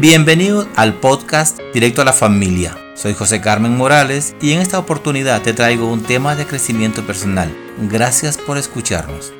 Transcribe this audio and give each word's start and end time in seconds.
Bienvenido 0.00 0.68
al 0.76 0.94
podcast 0.94 1.58
Directo 1.74 2.02
a 2.02 2.04
la 2.04 2.12
Familia. 2.12 2.78
Soy 2.94 3.14
José 3.14 3.40
Carmen 3.40 3.76
Morales 3.76 4.36
y 4.40 4.52
en 4.52 4.60
esta 4.60 4.78
oportunidad 4.78 5.42
te 5.42 5.52
traigo 5.52 5.90
un 5.90 6.04
tema 6.04 6.36
de 6.36 6.46
crecimiento 6.46 7.04
personal. 7.04 7.52
Gracias 7.90 8.38
por 8.38 8.58
escucharnos. 8.58 9.32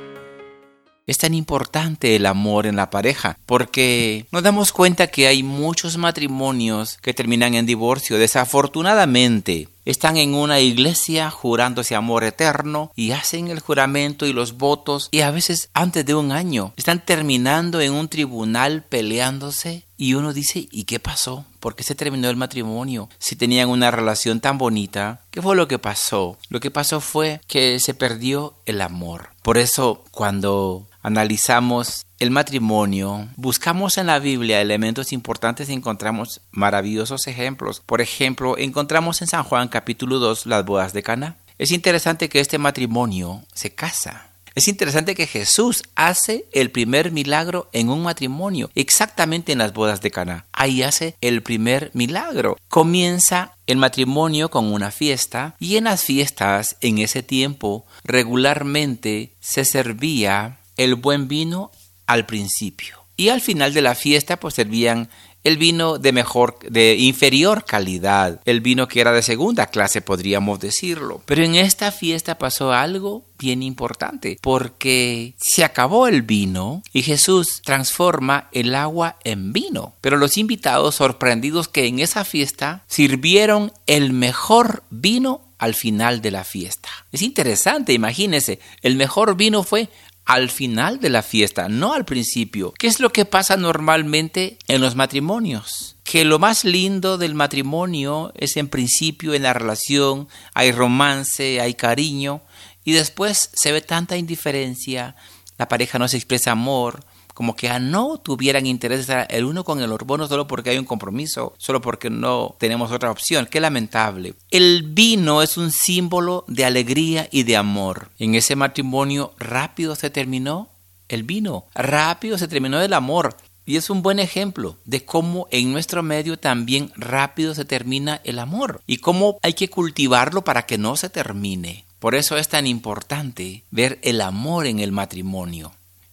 Es 1.09 1.17
tan 1.17 1.33
importante 1.33 2.17
el 2.17 2.27
amor 2.27 2.67
en 2.67 2.77
la 2.77 2.91
pareja 2.91 3.39
porque 3.47 4.27
nos 4.31 4.43
damos 4.43 4.73
cuenta 4.73 5.07
que 5.07 5.27
hay 5.27 5.43
muchos 5.43 5.97
matrimonios 5.97 6.99
que 7.01 7.15
terminan 7.15 7.55
en 7.55 7.65
divorcio. 7.65 8.19
Desafortunadamente, 8.19 9.69
están 9.87 10.19
en 10.19 10.35
una 10.35 10.61
iglesia 10.61 11.31
jurándose 11.31 11.95
amor 11.95 12.25
eterno 12.25 12.93
y 12.95 13.13
hacen 13.13 13.49
el 13.49 13.61
juramento 13.61 14.27
y 14.27 14.35
los 14.35 14.59
votos 14.59 15.09
y 15.11 15.23
a 15.23 15.31
veces 15.31 15.71
antes 15.73 16.05
de 16.05 16.15
un 16.15 16.31
año 16.31 16.75
están 16.77 17.03
terminando 17.03 17.81
en 17.81 17.95
un 17.95 18.09
tribunal 18.09 18.85
peleándose 18.87 19.85
y 19.97 20.13
uno 20.13 20.35
dice 20.35 20.69
¿y 20.71 20.85
qué 20.85 21.01
pasó? 21.01 21.47
¿Por 21.59 21.75
qué 21.75 21.85
se 21.85 21.95
terminó 21.95 22.29
el 22.29 22.37
matrimonio? 22.37 23.09
Si 23.19 23.35
tenían 23.35 23.71
una 23.71 23.91
relación 23.91 24.41
tan 24.41 24.59
bonita, 24.59 25.23
¿qué 25.31 25.41
fue 25.41 25.57
lo 25.57 25.69
que 25.69 25.79
pasó? 25.79 26.37
Lo 26.51 26.61
que 26.61 26.71
pasó 26.71 27.01
fue 27.01 27.41
que 27.47 27.81
se 27.81 27.95
perdió 27.95 28.57
el 28.67 28.83
amor. 28.83 29.31
Por 29.41 29.57
eso 29.57 30.05
cuando 30.11 30.87
analizamos 31.03 32.07
el 32.19 32.31
matrimonio, 32.31 33.29
buscamos 33.37 33.99
en 33.99 34.07
la 34.07 34.19
Biblia 34.19 34.61
elementos 34.61 35.13
importantes 35.13 35.69
y 35.69 35.73
encontramos 35.73 36.41
maravillosos 36.51 37.27
ejemplos. 37.27 37.81
Por 37.85 38.01
ejemplo, 38.01 38.59
encontramos 38.59 39.23
en 39.23 39.29
San 39.29 39.45
Juan 39.45 39.69
capítulo 39.69 40.19
2 40.19 40.47
las 40.47 40.65
bodas 40.65 40.93
de 40.93 41.03
Cana. 41.03 41.37
Es 41.59 41.73
interesante 41.73 42.29
que 42.29 42.41
este 42.41 42.59
matrimonio 42.59 43.43
se 43.53 43.75
casa. 43.75 44.29
Es 44.55 44.67
interesante 44.67 45.15
que 45.15 45.29
Jesús 45.29 45.85
hace 45.95 46.47
el 46.53 46.73
primer 46.73 47.13
milagro 47.13 47.69
en 47.73 47.91
un 47.91 48.03
matrimonio, 48.03 48.71
exactamente 48.75 49.53
en 49.53 49.59
las 49.59 49.73
bodas 49.73 50.01
de 50.01 50.11
Cana. 50.11 50.47
Ahí 50.53 50.83
hace 50.83 51.15
el 51.21 51.45
primer 51.45 51.93
milagro. 51.95 52.59
Comienza 52.69 53.53
el 53.69 53.77
matrimonio 53.77 54.51
con 54.51 54.73
una 54.73 54.91
fiesta 54.91 55.55
y 55.61 55.77
en 55.77 55.85
las 55.85 56.03
fiestas 56.03 56.77
en 56.81 56.99
ese 56.99 57.23
tiempo 57.23 57.87
regularmente 58.03 59.31
se 59.39 59.65
servía 59.65 60.58
el 60.79 60.95
buen 60.95 61.29
vino 61.29 61.71
al 62.07 62.25
principio. 62.25 62.97
Y 63.19 63.29
al 63.29 63.43
final 63.43 63.75
de 63.75 63.83
la 63.83 63.95
fiesta 63.95 64.39
pues 64.39 64.55
servían 64.55 65.11
el 65.45 65.57
vino 65.57 65.99
de 65.99 66.13
mejor, 66.13 66.59
de 66.69 66.97
inferior 66.97 67.65
calidad, 67.65 68.41
el 68.45 68.61
vino 68.61 68.89
que 68.89 69.01
era 69.01 69.13
de 69.13 69.23
segunda 69.23 69.67
clase, 69.67 70.03
podríamos 70.03 70.61
decirlo. 70.61 71.23
Pero 71.27 71.43
en 71.43 71.55
esta 71.55 71.93
fiesta 71.93 72.39
pasó 72.39 72.73
algo 72.73 73.25
bien 73.39 73.63
importante, 73.63 74.39
porque 74.43 75.35
se 75.39 75.65
acabó 75.65 76.07
el 76.07 76.23
vino 76.23 76.83
y 76.93 77.03
Jesús 77.03 77.63
transforma 77.65 78.49
el 78.53 78.75
agua 78.75 79.17
en 79.25 79.53
vino. 79.53 79.95
Pero 80.01 80.17
los 80.17 80.37
invitados, 80.37 80.97
sorprendidos 80.97 81.69
que 81.69 81.87
en 81.87 82.01
esa 82.01 82.25
fiesta 82.25 82.85
sirvieron 82.89 83.73
el 83.87 84.13
mejor 84.13 84.83
vino 84.91 85.49
al 85.59 85.75
final 85.75 86.21
de 86.21 86.31
la 86.31 86.45
fiesta. 86.45 86.89
Es 87.11 87.23
interesante, 87.23 87.93
imagínense, 87.93 88.61
el 88.83 88.97
mejor 88.97 89.37
vino 89.37 89.65
fue 89.65 89.89
al 90.29 90.51
final 90.51 91.01
de 91.01 91.09
la 91.09 91.23
fiesta, 91.23 91.71
no 91.71 91.95
al 91.95 92.05
principio. 92.05 92.75
¿Qué 92.79 92.87
es 92.87 93.01
lo 93.01 93.15
que 93.15 93.25
pasa 93.25 93.57
normalmente 93.57 94.59
en 94.69 94.83
los 94.83 94.95
matrimonios? 94.95 95.97
Que 96.05 96.27
lo 96.27 96.39
más 96.39 96.65
lindo 96.65 97.17
del 97.17 97.35
matrimonio 97.35 98.31
es 98.35 98.59
en 98.59 98.69
principio 98.69 99.33
en 99.33 99.45
la 99.45 99.55
relación, 99.55 100.29
hay 100.53 100.71
romance, 100.71 101.63
hay 101.63 101.73
cariño, 101.73 102.43
y 102.85 102.93
después 102.93 103.49
se 103.55 103.73
ve 103.73 103.81
tanta 103.81 104.19
indiferencia, 104.19 105.17
la 105.57 105.67
pareja 105.67 105.99
no 105.99 106.09
se 106.09 106.19
expresa 106.19 106.51
amor, 106.51 107.07
como 107.39 107.55
que 107.55 107.69
a 107.69 107.79
no 107.79 108.19
tuvieran 108.19 108.67
interés 108.67 109.07
el 109.29 109.45
uno 109.45 109.63
con 109.63 109.81
el 109.81 109.93
otro, 109.93 110.27
solo 110.27 110.49
porque 110.49 110.71
hay 110.71 110.79
un 110.79 110.85
compromiso, 110.85 111.55
solo 111.57 111.81
porque 111.81 112.11
no 112.11 112.57
tenemos 112.59 112.91
otra 112.91 113.13
opción. 113.13 113.47
Qué 113.49 113.61
lamentable. 113.61 114.35
El 114.51 114.83
vino 114.83 115.41
es 115.41 115.57
un 115.57 115.71
símbolo 115.71 116.45
de 116.49 116.65
alegría 116.65 117.29
y 117.31 117.45
de 117.45 117.57
amor. 117.57 118.09
En 118.19 118.35
ese 118.35 118.57
matrimonio 118.57 119.35
rápido 119.39 119.95
se 119.95 120.11
terminó 120.11 120.69
el 121.09 121.23
vino, 121.23 121.67
rápido 121.77 122.39
se 122.39 122.49
terminó 122.49 122.81
el 122.81 122.93
amor. 122.93 123.37
Y 123.65 123.77
es 123.77 123.89
un 123.89 124.03
buen 124.03 124.19
ejemplo 124.19 124.75
de 124.85 125.05
cómo 125.05 125.47
en 125.53 125.71
nuestro 125.71 126.03
medio 126.03 126.41
también 126.41 126.91
rápido 126.97 127.55
se 127.55 127.65
termina 127.65 128.21
el 128.25 128.41
amor 128.41 128.83
y 128.85 128.97
cómo 128.97 129.39
hay 129.43 129.53
que 129.53 129.71
cultivarlo 129.71 130.43
para 130.43 130.67
que 130.67 130.77
no 130.77 130.97
se 130.97 131.09
termine. 131.09 131.85
Por 132.01 132.17
eso 132.17 132.37
es 132.37 132.49
tan 132.49 132.67
importante 132.67 133.63
ver 133.71 134.01
el 134.03 134.23
amor 134.23 134.67
en 134.67 134.81
el 134.81 134.91
matrimonio. 134.91 135.73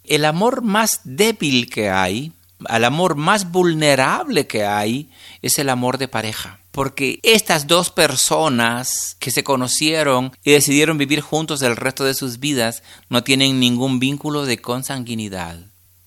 El 0.10 0.26
amor 0.26 0.62
más 0.62 1.02
débil 1.04 1.70
que 1.70 1.90
hay, 1.90 2.32
el 2.70 2.84
amor 2.84 3.16
más 3.16 3.52
vulnerable 3.52 4.48
que 4.48 4.66
hay, 4.66 5.10
es 5.42 5.58
el 5.60 5.70
amor 5.70 5.98
de 5.98 6.08
pareja. 6.08 6.60
Porque 6.72 7.20
estas 7.24 7.68
dos 7.68 7.90
personas 7.90 9.16
que 9.20 9.32
se 9.32 9.44
conocieron 9.44 10.34
y 10.44 10.52
decidieron 10.52 10.98
vivir 10.98 11.22
juntos 11.22 11.62
el 11.62 11.78
resto 11.78 12.04
de 12.04 12.14
sus 12.14 12.40
vidas 12.40 12.84
no 13.10 13.24
tienen 13.24 13.60
ningún 13.60 14.00
vínculo 14.00 14.46
de 14.46 14.60
consanguinidad. 14.60 15.60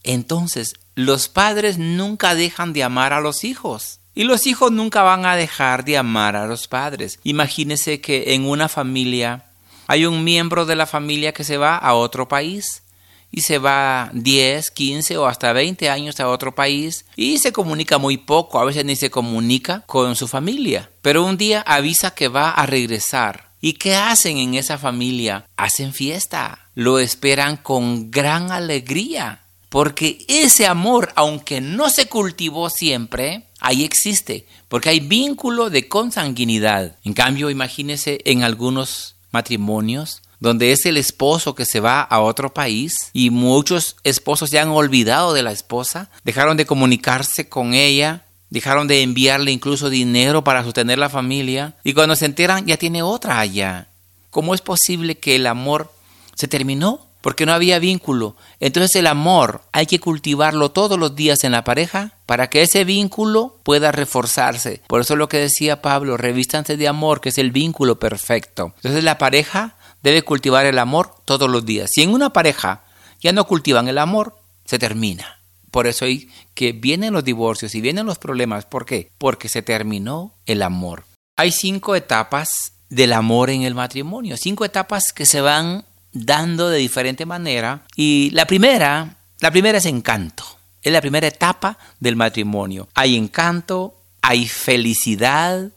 Entonces, 0.03 0.75
los 0.95 1.29
padres 1.29 1.79
nunca 1.79 2.35
dejan 2.35 2.73
de 2.73 2.85
amar 2.85 3.13
a 3.13 3.21
los 3.21 3.45
hijos. 3.45 4.01
Y 4.15 4.25
los 4.25 4.47
hijos 4.47 4.73
nunca 4.73 5.03
van 5.03 5.27
a 5.27 5.37
dejar 5.37 5.85
de 5.85 5.97
amar 5.97 6.35
a 6.35 6.47
los 6.47 6.67
padres. 6.67 7.21
Imagínese 7.23 8.01
que 8.01 8.35
en 8.35 8.45
una 8.45 8.69
familia 8.69 9.45
hay 9.87 10.07
un 10.07 10.25
miembro 10.25 10.67
de 10.67 10.77
la 10.77 10.87
familia 10.87 11.33
que 11.33 11.45
se 11.45 11.57
va 11.57 11.77
a 11.77 11.95
otro 11.95 12.29
país 12.29 12.83
y 13.31 13.43
se 13.43 13.59
va 13.59 14.11
10, 14.13 14.71
15 14.71 15.17
o 15.19 15.27
hasta 15.27 15.53
20 15.53 15.91
años 15.91 16.19
a 16.21 16.29
otro 16.29 16.55
país 16.55 17.05
y 17.17 17.39
se 17.39 17.53
comunica 17.53 17.99
muy 17.99 18.17
poco, 18.17 18.59
a 18.59 18.65
veces 18.65 18.85
ni 18.85 18.97
se 18.97 19.11
comunica 19.11 19.85
con 19.87 20.17
su 20.17 20.29
familia. 20.29 20.91
Pero 21.03 21.25
un 21.25 21.37
día 21.37 21.63
avisa 21.63 22.13
que 22.13 22.29
va 22.29 22.51
a 22.51 22.67
regresar. 22.67 23.49
¿Y 23.61 23.73
qué 23.73 23.97
hacen 23.97 24.39
en 24.39 24.55
esa 24.55 24.79
familia? 24.79 25.45
Hacen 25.57 25.93
fiesta, 25.93 26.71
lo 26.75 27.01
esperan 27.01 27.57
con 27.57 28.11
gran 28.11 28.53
alegría, 28.53 29.43
porque 29.69 30.25
ese 30.29 30.67
amor, 30.67 31.13
aunque 31.17 31.61
no 31.61 31.91
se 31.91 32.07
cultivó 32.07 32.71
siempre, 32.71 33.49
ahí 33.61 33.85
existe, 33.85 34.47
porque 34.69 34.91
hay 34.91 35.01
vínculo 35.01 35.71
de 35.71 35.89
consanguinidad. 35.89 36.97
En 37.03 37.15
cambio, 37.15 37.51
imagínese 37.51 38.21
en 38.25 38.45
algunos 38.45 39.17
matrimonios 39.33 40.23
donde 40.41 40.73
es 40.73 40.87
el 40.87 40.97
esposo 40.97 41.55
que 41.55 41.65
se 41.65 41.81
va 41.81 42.01
a 42.01 42.21
otro 42.21 42.53
país 42.55 43.11
y 43.13 43.31
muchos 43.31 43.97
esposos 44.05 44.51
se 44.51 44.59
han 44.59 44.69
olvidado 44.69 45.33
de 45.33 45.43
la 45.43 45.53
esposa, 45.53 46.11
dejaron 46.25 46.57
de 46.57 46.67
comunicarse 46.67 47.49
con 47.49 47.75
ella, 47.75 48.25
dejaron 48.51 48.89
de 48.89 49.03
enviarle 49.03 49.53
incluso 49.53 49.91
dinero 49.91 50.45
para 50.45 50.65
sostener 50.65 50.99
la 50.99 51.09
familia 51.09 51.77
y 51.85 51.93
cuando 51.93 52.17
se 52.17 52.27
enteran 52.27 52.67
ya 52.67 52.77
tiene 52.77 53.03
otra 53.03 53.41
allá. 53.41 53.89
¿Cómo 54.31 54.55
es 54.55 54.61
posible 54.61 55.17
que 55.17 55.37
el 55.37 55.47
amor 55.47 55.93
se 56.35 56.49
terminó? 56.49 57.07
Porque 57.21 57.47
no 57.47 57.53
había 57.53 57.81
vínculo. 57.81 58.37
Entonces 58.61 58.95
el 58.95 59.09
amor 59.09 59.63
hay 59.73 59.87
que 59.87 59.99
cultivarlo 59.99 60.71
todos 60.71 60.99
los 60.99 61.17
días 61.17 61.43
en 61.43 61.53
la 61.53 61.65
pareja 61.65 62.13
para 62.27 62.49
que 62.49 62.63
ese 62.63 62.85
vínculo 62.85 63.57
pueda 63.65 63.91
reforzarse. 63.91 64.83
Por 64.87 65.01
eso 65.01 65.17
lo 65.17 65.29
que 65.29 65.39
decía 65.39 65.83
Pablo, 65.83 66.17
revístanse 66.17 66.77
de 66.77 66.87
amor, 66.87 67.21
que 67.21 67.31
es 67.31 67.39
el 67.39 67.51
vínculo 67.51 67.99
perfecto. 67.99 68.73
Entonces 68.77 69.03
la 69.03 69.19
pareja 69.19 69.78
debe 70.03 70.23
cultivar 70.23 70.67
el 70.67 70.79
amor 70.79 71.15
todos 71.25 71.49
los 71.49 71.65
días. 71.65 71.91
Si 71.93 72.03
en 72.03 72.11
una 72.11 72.33
pareja 72.33 72.85
ya 73.21 73.33
no 73.33 73.47
cultivan 73.47 73.89
el 73.89 73.99
amor, 73.99 74.39
se 74.65 74.79
termina. 74.79 75.39
Por 75.71 75.87
eso 75.87 76.05
hay 76.05 76.31
que 76.55 76.73
vienen 76.73 77.13
los 77.13 77.25
divorcios 77.25 77.75
y 77.75 77.81
vienen 77.81 78.07
los 78.07 78.19
problemas. 78.19 78.65
¿Por 78.65 78.87
qué? 78.87 79.11
Porque 79.19 79.49
se 79.49 79.63
terminó 79.63 80.35
el 80.47 80.63
amor. 80.63 81.05
Hay 81.37 81.53
cinco 81.53 81.95
etapas 81.95 82.73
del 82.89 83.13
amor 83.13 83.51
en 83.51 83.63
el 83.63 83.75
matrimonio, 83.75 84.37
cinco 84.37 84.65
etapas 84.65 85.13
que 85.13 85.27
se 85.27 85.41
van 85.41 85.85
dando 86.13 86.71
de 86.71 86.79
diferente 86.79 87.27
manera 87.27 87.85
y 87.95 88.31
la 88.33 88.47
primera, 88.47 89.19
la 89.41 89.51
primera 89.51 89.79
es 89.79 89.87
encanto. 89.87 90.45
Es 90.83 90.93
la 90.93 91.01
primera 91.01 91.27
etapa 91.27 91.77
del 92.01 92.17
matrimonio. 92.17 92.89
Hay 92.95 93.17
encanto, 93.17 93.95
hay 94.23 94.49
felicidad, 94.49 95.71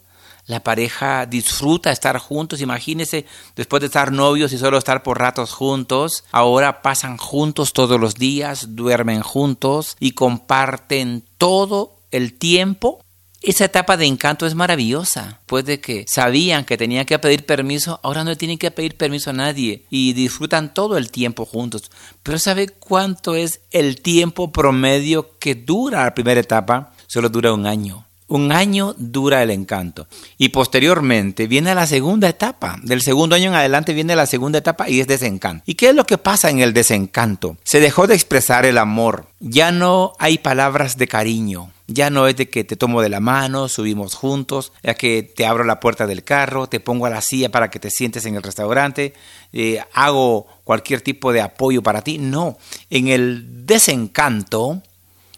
la 0.46 0.60
pareja 0.60 1.26
disfruta 1.26 1.92
estar 1.92 2.18
juntos. 2.18 2.60
Imagínense, 2.60 3.26
después 3.54 3.80
de 3.80 3.86
estar 3.86 4.12
novios 4.12 4.52
y 4.52 4.58
solo 4.58 4.78
estar 4.78 5.02
por 5.02 5.18
ratos 5.18 5.52
juntos, 5.52 6.24
ahora 6.32 6.82
pasan 6.82 7.16
juntos 7.16 7.72
todos 7.72 8.00
los 8.00 8.14
días, 8.14 8.74
duermen 8.74 9.22
juntos 9.22 9.96
y 10.00 10.12
comparten 10.12 11.24
todo 11.38 11.98
el 12.10 12.34
tiempo. 12.34 13.04
Esa 13.40 13.64
etapa 13.64 13.96
de 13.96 14.06
encanto 14.06 14.46
es 14.46 14.54
maravillosa. 14.54 15.40
Pues 15.46 15.64
de 15.64 15.80
que 15.80 16.04
sabían 16.08 16.64
que 16.64 16.76
tenían 16.76 17.06
que 17.06 17.18
pedir 17.18 17.44
permiso, 17.46 17.98
ahora 18.02 18.22
no 18.22 18.36
tienen 18.36 18.58
que 18.58 18.70
pedir 18.70 18.96
permiso 18.96 19.30
a 19.30 19.32
nadie 19.32 19.84
y 19.90 20.12
disfrutan 20.12 20.74
todo 20.74 20.96
el 20.96 21.10
tiempo 21.10 21.44
juntos. 21.44 21.90
Pero 22.22 22.38
¿sabe 22.38 22.68
cuánto 22.68 23.34
es 23.34 23.60
el 23.70 24.00
tiempo 24.00 24.52
promedio 24.52 25.38
que 25.38 25.54
dura 25.54 26.04
la 26.04 26.14
primera 26.14 26.40
etapa? 26.40 26.92
Solo 27.06 27.28
dura 27.28 27.52
un 27.52 27.66
año. 27.66 28.06
Un 28.32 28.50
año 28.50 28.94
dura 28.96 29.42
el 29.42 29.50
encanto. 29.50 30.06
Y 30.38 30.48
posteriormente 30.48 31.46
viene 31.46 31.74
la 31.74 31.86
segunda 31.86 32.30
etapa. 32.30 32.78
Del 32.82 33.02
segundo 33.02 33.36
año 33.36 33.50
en 33.50 33.56
adelante 33.56 33.92
viene 33.92 34.16
la 34.16 34.24
segunda 34.24 34.58
etapa 34.58 34.88
y 34.88 35.00
es 35.00 35.06
desencanto. 35.06 35.62
¿Y 35.66 35.74
qué 35.74 35.90
es 35.90 35.94
lo 35.94 36.06
que 36.06 36.16
pasa 36.16 36.48
en 36.48 36.60
el 36.60 36.72
desencanto? 36.72 37.58
Se 37.62 37.78
dejó 37.78 38.06
de 38.06 38.14
expresar 38.14 38.64
el 38.64 38.78
amor. 38.78 39.26
Ya 39.40 39.70
no 39.70 40.14
hay 40.18 40.38
palabras 40.38 40.96
de 40.96 41.08
cariño. 41.08 41.72
Ya 41.88 42.08
no 42.08 42.26
es 42.26 42.34
de 42.34 42.48
que 42.48 42.64
te 42.64 42.74
tomo 42.74 43.02
de 43.02 43.10
la 43.10 43.20
mano, 43.20 43.68
subimos 43.68 44.14
juntos, 44.14 44.72
ya 44.82 44.94
que 44.94 45.22
te 45.22 45.44
abro 45.44 45.64
la 45.64 45.78
puerta 45.78 46.06
del 46.06 46.24
carro, 46.24 46.68
te 46.68 46.80
pongo 46.80 47.04
a 47.04 47.10
la 47.10 47.20
silla 47.20 47.50
para 47.50 47.68
que 47.68 47.80
te 47.80 47.90
sientes 47.90 48.24
en 48.24 48.36
el 48.36 48.42
restaurante, 48.42 49.12
eh, 49.52 49.84
hago 49.92 50.46
cualquier 50.64 51.02
tipo 51.02 51.34
de 51.34 51.42
apoyo 51.42 51.82
para 51.82 52.00
ti. 52.00 52.16
No, 52.16 52.56
en 52.88 53.08
el 53.08 53.66
desencanto 53.66 54.80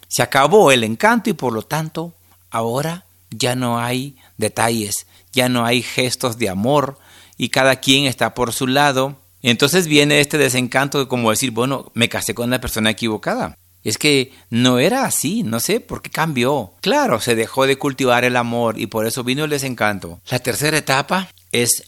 se 0.07 0.23
acabó 0.23 0.71
el 0.71 0.85
encanto 0.85 1.29
y 1.29 1.33
por 1.33 1.51
lo 1.51 1.63
tanto 1.63 2.13
ahora 2.55 3.05
ya 3.31 3.55
no 3.55 3.79
hay 3.79 4.15
detalles, 4.37 5.07
ya 5.33 5.49
no 5.49 5.65
hay 5.65 5.81
gestos 5.81 6.37
de 6.37 6.49
amor 6.49 6.97
y 7.37 7.49
cada 7.49 7.77
quien 7.77 8.05
está 8.05 8.33
por 8.33 8.53
su 8.53 8.67
lado. 8.67 9.17
Entonces 9.41 9.87
viene 9.87 10.21
este 10.21 10.37
desencanto 10.37 10.99
de 10.99 11.07
como 11.07 11.29
decir, 11.29 11.51
bueno, 11.51 11.91
me 11.93 12.09
casé 12.09 12.33
con 12.33 12.49
la 12.49 12.61
persona 12.61 12.89
equivocada. 12.89 13.57
Es 13.83 13.97
que 13.99 14.33
no 14.49 14.79
era 14.79 15.05
así, 15.05 15.43
no 15.43 15.59
sé 15.59 15.79
por 15.79 16.01
qué 16.01 16.09
cambió. 16.09 16.73
Claro, 16.81 17.19
se 17.19 17.35
dejó 17.35 17.67
de 17.67 17.77
cultivar 17.77 18.23
el 18.23 18.37
amor 18.37 18.79
y 18.79 18.87
por 18.87 19.05
eso 19.05 19.23
vino 19.23 19.43
el 19.43 19.51
desencanto. 19.51 20.19
La 20.29 20.39
tercera 20.39 20.77
etapa 20.77 21.29
es 21.51 21.83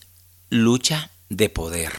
lucha 0.50 1.10
de 1.30 1.50
poder. 1.50 1.94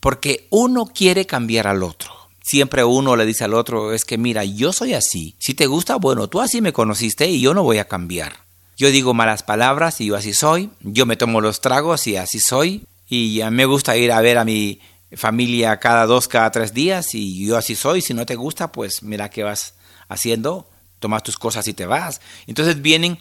Porque 0.00 0.46
uno 0.50 0.86
quiere 0.86 1.26
cambiar 1.26 1.68
al 1.68 1.82
otro. 1.82 2.17
Siempre 2.48 2.82
uno 2.82 3.14
le 3.14 3.26
dice 3.26 3.44
al 3.44 3.52
otro, 3.52 3.92
es 3.92 4.06
que 4.06 4.16
mira, 4.16 4.42
yo 4.42 4.72
soy 4.72 4.94
así. 4.94 5.36
Si 5.38 5.52
te 5.52 5.66
gusta, 5.66 5.96
bueno, 5.96 6.28
tú 6.28 6.40
así 6.40 6.62
me 6.62 6.72
conociste 6.72 7.28
y 7.28 7.42
yo 7.42 7.52
no 7.52 7.62
voy 7.62 7.76
a 7.76 7.88
cambiar. 7.88 8.38
Yo 8.78 8.90
digo 8.90 9.12
malas 9.12 9.42
palabras 9.42 10.00
y 10.00 10.06
yo 10.06 10.16
así 10.16 10.32
soy. 10.32 10.70
Yo 10.80 11.04
me 11.04 11.18
tomo 11.18 11.42
los 11.42 11.60
tragos 11.60 12.06
y 12.06 12.16
así 12.16 12.40
soy. 12.40 12.86
Y 13.06 13.42
me 13.50 13.66
gusta 13.66 13.98
ir 13.98 14.12
a 14.12 14.22
ver 14.22 14.38
a 14.38 14.46
mi 14.46 14.80
familia 15.12 15.78
cada 15.78 16.06
dos, 16.06 16.26
cada 16.26 16.50
tres 16.50 16.72
días 16.72 17.14
y 17.14 17.44
yo 17.44 17.58
así 17.58 17.74
soy. 17.74 18.00
Si 18.00 18.14
no 18.14 18.24
te 18.24 18.34
gusta, 18.34 18.72
pues 18.72 19.02
mira 19.02 19.28
qué 19.28 19.42
vas 19.42 19.74
haciendo, 20.08 20.70
tomas 21.00 21.24
tus 21.24 21.36
cosas 21.36 21.68
y 21.68 21.74
te 21.74 21.84
vas. 21.84 22.22
Entonces 22.46 22.80
vienen 22.80 23.18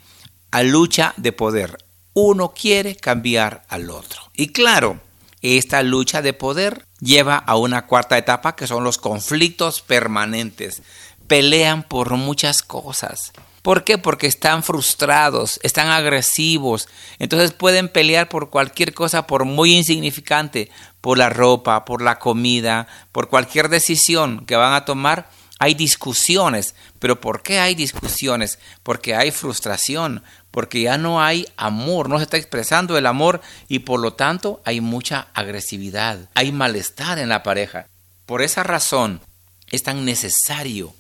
a 0.52 0.64
lucha 0.64 1.14
de 1.18 1.34
poder. 1.34 1.78
Uno 2.14 2.54
quiere 2.54 2.96
cambiar 2.96 3.66
al 3.68 3.90
otro. 3.90 4.22
Y 4.38 4.54
claro, 4.54 5.02
esta 5.42 5.84
lucha 5.84 6.22
de 6.22 6.32
poder 6.32 6.87
lleva 7.00 7.38
a 7.38 7.56
una 7.58 7.86
cuarta 7.86 8.18
etapa 8.18 8.56
que 8.56 8.68
son 8.68 8.84
los 8.84 8.98
conflictos 8.98 9.82
permanentes. 9.82 10.82
Pelean 11.28 11.84
por 11.84 12.12
muchas 12.16 12.62
cosas. 12.62 13.34
¿Por 13.62 13.84
qué? 13.84 13.98
Porque 13.98 14.28
están 14.28 14.64
frustrados, 14.64 15.60
están 15.62 15.90
agresivos, 15.90 16.88
entonces 17.20 17.52
pueden 17.52 17.90
pelear 17.90 18.30
por 18.30 18.50
cualquier 18.50 18.94
cosa, 18.94 19.28
por 19.28 19.44
muy 19.44 19.74
insignificante, 19.74 20.72
por 21.02 21.18
la 21.18 21.30
ropa, 21.30 21.84
por 21.84 22.02
la 22.02 22.18
comida, 22.18 22.88
por 23.12 23.28
cualquier 23.28 23.68
decisión 23.68 24.46
que 24.46 24.56
van 24.56 24.74
a 24.74 24.86
tomar. 24.86 25.30
Hay 25.60 25.74
discusiones, 25.74 26.76
pero 27.00 27.20
¿por 27.20 27.44
qué 27.44 27.60
hay 27.60 27.76
discusiones? 27.76 28.58
Porque 28.84 29.16
hay 29.16 29.32
frustración, 29.32 30.24
porque 30.58 30.82
ya 30.82 30.98
no 30.98 31.22
hay 31.22 31.48
amor, 31.56 32.10
no 32.10 32.18
se 32.18 32.24
está 32.24 32.36
expresando 32.38 32.98
el 32.98 33.06
amor 33.06 33.42
y 33.68 33.78
por 33.78 34.00
lo 34.00 34.14
tanto 34.14 34.60
hay 34.66 34.82
mucha 34.82 35.28
agresividad, 35.36 36.32
hay 36.34 36.52
malestar 36.52 37.20
en 37.20 37.30
la 37.30 37.44
pareja. 37.44 37.86
Por 38.26 38.42
esa 38.42 38.64
razón 38.64 39.22
es 39.70 39.84
tan 39.84 40.04
necesario 40.04 40.96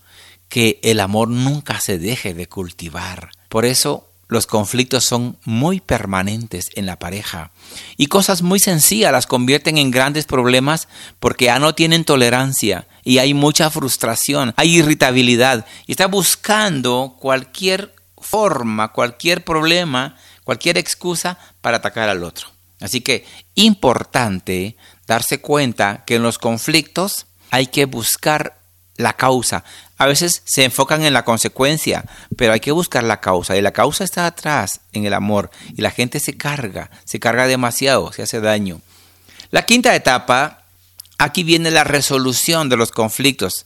que 0.48 0.80
el 0.83 1.00
amor 1.00 1.30
nunca 1.30 1.80
se 1.80 1.98
deje 1.98 2.36
de 2.36 2.48
cultivar. 2.48 3.31
Por 3.50 3.65
eso 3.65 4.12
los 4.27 4.45
conflictos 4.45 5.06
son 5.06 5.39
muy 5.44 5.80
permanentes 5.80 6.69
en 6.75 6.86
la 6.86 7.00
pareja 7.00 7.50
y 7.95 8.06
cosas 8.07 8.44
muy 8.44 8.59
sencillas 8.59 9.12
las 9.12 9.25
convierten 9.25 9.80
en 9.80 9.89
grandes 9.89 10.25
problemas 10.25 10.88
porque 11.19 11.45
ya 11.45 11.57
no 11.57 11.74
tienen 11.74 12.06
tolerancia 12.06 12.88
y 13.04 13.18
hay 13.18 13.33
mucha 13.33 13.71
frustración, 13.71 14.54
hay 14.56 14.75
irritabilidad 14.75 15.65
y 15.88 15.94
está 15.94 16.06
buscando 16.06 17.15
cualquier 17.19 17.96
forma, 18.29 18.91
cualquier 18.91 19.44
problema, 19.44 20.18
cualquier 20.44 20.77
excusa 20.77 21.38
para 21.62 21.77
atacar 21.77 22.09
al 22.09 22.24
otro. 22.24 22.47
Así 22.79 23.01
que 23.01 23.25
importante 23.56 24.75
darse 25.07 25.39
cuenta 25.39 26.03
que 26.06 26.15
en 26.15 26.24
los 26.24 26.38
conflictos 26.38 27.25
hay 27.50 27.68
que 27.68 27.85
buscar 27.85 28.59
la 28.97 29.13
causa. 29.13 29.63
A 29.97 30.06
veces 30.06 30.44
se 30.45 30.63
enfocan 30.63 31.03
en 31.03 31.13
la 31.13 31.24
consecuencia, 31.24 32.03
pero 32.35 32.53
hay 32.53 32.59
que 32.59 32.71
buscar 32.71 33.03
la 33.03 33.21
causa. 33.21 33.56
Y 33.56 33.62
la 33.62 33.71
causa 33.71 34.03
está 34.03 34.25
atrás, 34.25 34.81
en 34.91 35.06
el 35.06 35.13
amor. 35.13 35.50
Y 35.75 35.81
la 35.81 35.91
gente 35.91 36.19
se 36.19 36.35
carga, 36.35 36.91
se 37.06 37.19
carga 37.19 37.47
demasiado, 37.47 38.12
se 38.12 38.23
hace 38.23 38.41
daño. 38.41 38.81
La 39.51 39.65
quinta 39.65 39.95
etapa, 39.95 40.65
aquí 41.18 41.44
viene 41.44 41.71
la 41.71 41.83
resolución 41.83 42.69
de 42.69 42.77
los 42.77 42.91
conflictos. 42.91 43.65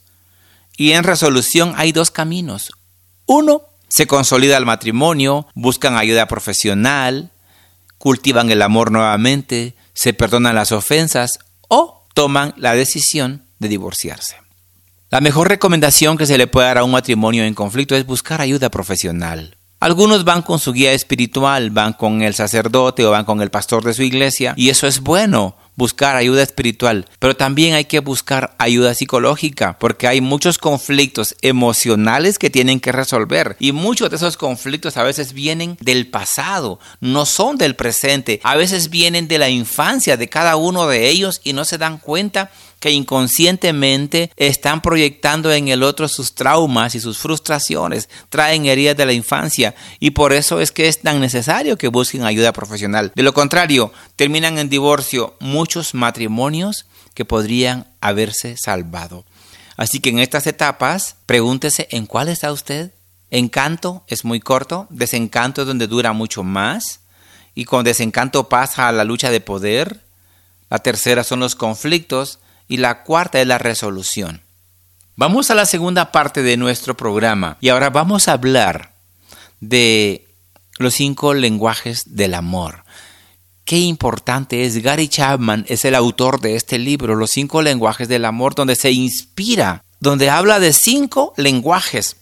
Y 0.78 0.92
en 0.92 1.04
resolución 1.04 1.74
hay 1.78 1.92
dos 1.92 2.12
caminos. 2.12 2.72
Uno, 3.25 3.64
se 3.92 4.08
consolida 4.08 4.58
el 4.58 4.66
matrimonio, 4.66 5.48
buscan 5.54 5.98
ayuda 5.98 6.28
profesional, 6.28 7.32
cultivan 7.98 8.50
el 8.50 8.62
amor 8.62 8.90
nuevamente, 8.90 9.76
se 9.94 10.14
perdonan 10.14 10.56
las 10.56 10.72
ofensas 10.72 11.32
o 11.68 12.08
toman 12.14 12.54
la 12.56 12.74
decisión 12.74 13.44
de 13.60 13.68
divorciarse. 13.68 14.38
La 15.10 15.20
mejor 15.20 15.50
recomendación 15.50 16.18
que 16.18 16.26
se 16.26 16.38
le 16.38 16.48
puede 16.48 16.68
dar 16.68 16.78
a 16.78 16.84
un 16.86 16.92
matrimonio 16.92 17.44
en 17.44 17.54
conflicto 17.54 17.96
es 17.98 18.06
buscar 18.06 18.40
ayuda 18.40 18.72
profesional. 18.72 19.58
Algunos 19.82 20.24
van 20.24 20.42
con 20.42 20.60
su 20.60 20.72
guía 20.72 20.94
espiritual, 20.94 21.70
van 21.70 21.92
con 21.94 22.22
el 22.22 22.34
sacerdote 22.34 23.06
o 23.06 23.12
van 23.12 23.26
con 23.26 23.42
el 23.42 23.52
pastor 23.52 23.84
de 23.84 23.94
su 23.94 24.04
iglesia 24.04 24.54
y 24.56 24.70
eso 24.70 24.88
es 24.88 25.02
bueno, 25.02 25.58
buscar 25.81 26.16
ayuda 26.16 26.44
espiritual, 26.44 27.07
pero 27.18 27.36
también 27.36 27.74
hay 27.74 27.86
que 27.86 28.01
buscar 28.01 28.54
ayuda 28.60 28.94
psicológica, 28.94 29.80
porque 29.80 30.07
hay 30.07 30.22
muchos 30.22 30.60
conflictos 30.60 31.36
emocionales 31.42 32.38
que 32.38 32.51
tienen 32.51 32.80
que 32.80 32.92
resolver 32.92 33.56
y 33.60 33.72
muchos 33.72 34.12
de 34.12 34.18
esos 34.18 34.38
conflictos 34.38 34.95
a 34.98 35.01
veces 35.01 35.33
vienen 35.33 35.80
del 35.81 36.06
pasado, 36.06 36.80
no 37.00 37.25
son 37.25 37.57
del 37.57 37.75
presente, 37.75 38.42
a 38.44 38.56
veces 38.56 38.92
vienen 38.92 39.28
de 39.28 39.39
la 39.39 39.50
infancia 39.50 40.18
de 40.18 40.30
cada 40.30 40.56
uno 40.56 40.86
de 40.86 41.10
ellos 41.10 41.42
y 41.44 41.54
no 41.54 41.66
se 41.66 41.80
dan 41.80 41.98
cuenta 41.98 42.51
que 42.81 42.92
inconscientemente 42.92 44.31
están 44.36 44.81
proyectando 44.81 45.54
en 45.54 45.69
el 45.69 45.83
otro 45.83 46.10
sus 46.10 46.33
traumas 46.33 46.95
y 46.95 47.00
sus 47.00 47.19
frustraciones, 47.19 48.10
traen 48.30 48.66
heridas 48.66 48.98
de 48.98 49.06
la 49.06 49.13
infancia 49.13 49.75
y 50.00 50.12
por 50.12 50.33
eso 50.33 50.60
es 50.60 50.72
que 50.72 50.89
es 50.89 51.00
tan 51.00 51.22
necesario 51.22 51.78
que 51.78 51.88
busquen 51.88 52.25
ayuda 52.25 52.51
profesional. 52.51 53.13
De 53.16 53.24
lo 53.24 53.33
contrario, 53.33 53.94
terminan 54.16 54.57
en 54.57 54.68
divorcio 54.68 55.36
muchos 55.39 55.94
matrimonios 55.94 56.88
que 57.13 57.24
podrían 57.24 57.88
haberse 58.01 58.57
salvado. 58.57 59.25
Así 59.78 60.00
que 60.00 60.10
en 60.10 60.19
estas 60.19 60.48
etapas, 60.48 61.16
pregúntese 61.28 61.88
en 61.92 62.07
cuál 62.07 62.30
está 62.30 62.51
usted. 62.51 62.92
Encanto 63.30 64.04
es 64.07 64.25
muy 64.25 64.39
corto, 64.39 64.88
desencanto 64.89 65.62
es 65.62 65.68
donde 65.68 65.88
dura 65.88 66.13
mucho 66.13 66.44
más 66.44 67.02
y 67.54 67.66
con 67.66 67.83
desencanto 67.83 68.50
pasa 68.50 68.88
a 68.88 68.92
la 68.92 69.04
lucha 69.04 69.30
de 69.30 69.40
poder. 69.40 70.02
La 70.71 70.80
tercera 70.80 71.23
son 71.23 71.42
los 71.42 71.56
conflictos 71.56 72.40
y 72.71 72.78
la 72.78 73.04
cuarta 73.04 73.42
es 73.42 73.45
la 73.45 73.57
resolución. 73.57 74.44
Vamos 75.18 75.51
a 75.51 75.56
la 75.56 75.66
segunda 75.66 76.13
parte 76.13 76.42
de 76.42 76.56
nuestro 76.56 76.95
programa 76.95 77.57
y 77.59 77.68
ahora 77.68 77.90
vamos 77.90 78.30
a 78.30 78.31
hablar 78.31 78.94
de 79.59 80.30
los 80.78 80.94
cinco 80.94 81.33
lenguajes 81.33 82.16
del 82.16 82.33
amor. 82.33 82.85
Qué 83.66 83.78
importante 83.78 84.63
es. 84.63 84.81
Gary 84.81 85.09
Chapman 85.09 85.66
es 85.68 85.83
el 85.83 85.95
autor 85.95 86.40
de 86.40 86.56
este 86.56 86.80
libro, 86.80 87.16
Los 87.16 87.31
cinco 87.31 87.61
lenguajes 87.61 88.07
del 88.07 88.23
amor, 88.23 88.56
donde 88.56 88.78
se 88.78 88.94
inspira, 88.94 89.83
donde 89.99 90.30
habla 90.30 90.61
de 90.61 90.71
cinco 90.71 91.33
lenguajes, 91.35 92.16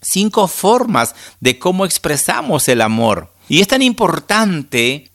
cinco 0.00 0.46
formas 0.46 1.16
de 1.40 1.58
cómo 1.58 1.84
expresamos 1.84 2.68
el 2.68 2.80
amor. 2.80 3.32
Y 3.48 3.60
es 3.60 3.66
tan 3.66 3.82
importante 3.82 5.10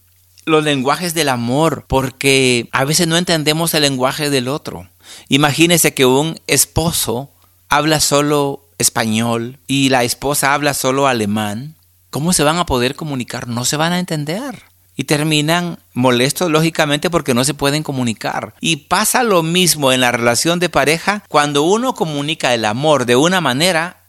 los 0.45 0.63
lenguajes 0.63 1.13
del 1.13 1.29
amor, 1.29 1.85
porque 1.87 2.69
a 2.71 2.85
veces 2.85 3.07
no 3.07 3.17
entendemos 3.17 3.73
el 3.73 3.83
lenguaje 3.83 4.29
del 4.29 4.47
otro. 4.47 4.89
Imagínese 5.29 5.93
que 5.93 6.05
un 6.05 6.39
esposo 6.47 7.29
habla 7.69 7.99
solo 7.99 8.67
español 8.77 9.59
y 9.67 9.89
la 9.89 10.03
esposa 10.03 10.53
habla 10.53 10.73
solo 10.73 11.07
alemán. 11.07 11.75
¿Cómo 12.09 12.33
se 12.33 12.43
van 12.43 12.57
a 12.57 12.65
poder 12.65 12.95
comunicar? 12.95 13.47
No 13.47 13.65
se 13.65 13.77
van 13.77 13.93
a 13.93 13.99
entender. 13.99 14.63
Y 14.95 15.05
terminan 15.05 15.79
molestos 15.93 16.51
lógicamente 16.51 17.09
porque 17.09 17.33
no 17.33 17.43
se 17.43 17.55
pueden 17.55 17.81
comunicar. 17.81 18.53
Y 18.59 18.75
pasa 18.75 19.23
lo 19.23 19.41
mismo 19.41 19.91
en 19.91 20.01
la 20.01 20.11
relación 20.11 20.59
de 20.59 20.69
pareja 20.69 21.23
cuando 21.27 21.63
uno 21.63 21.95
comunica 21.95 22.53
el 22.53 22.65
amor 22.65 23.07
de 23.07 23.15
una 23.15 23.41
manera 23.41 24.03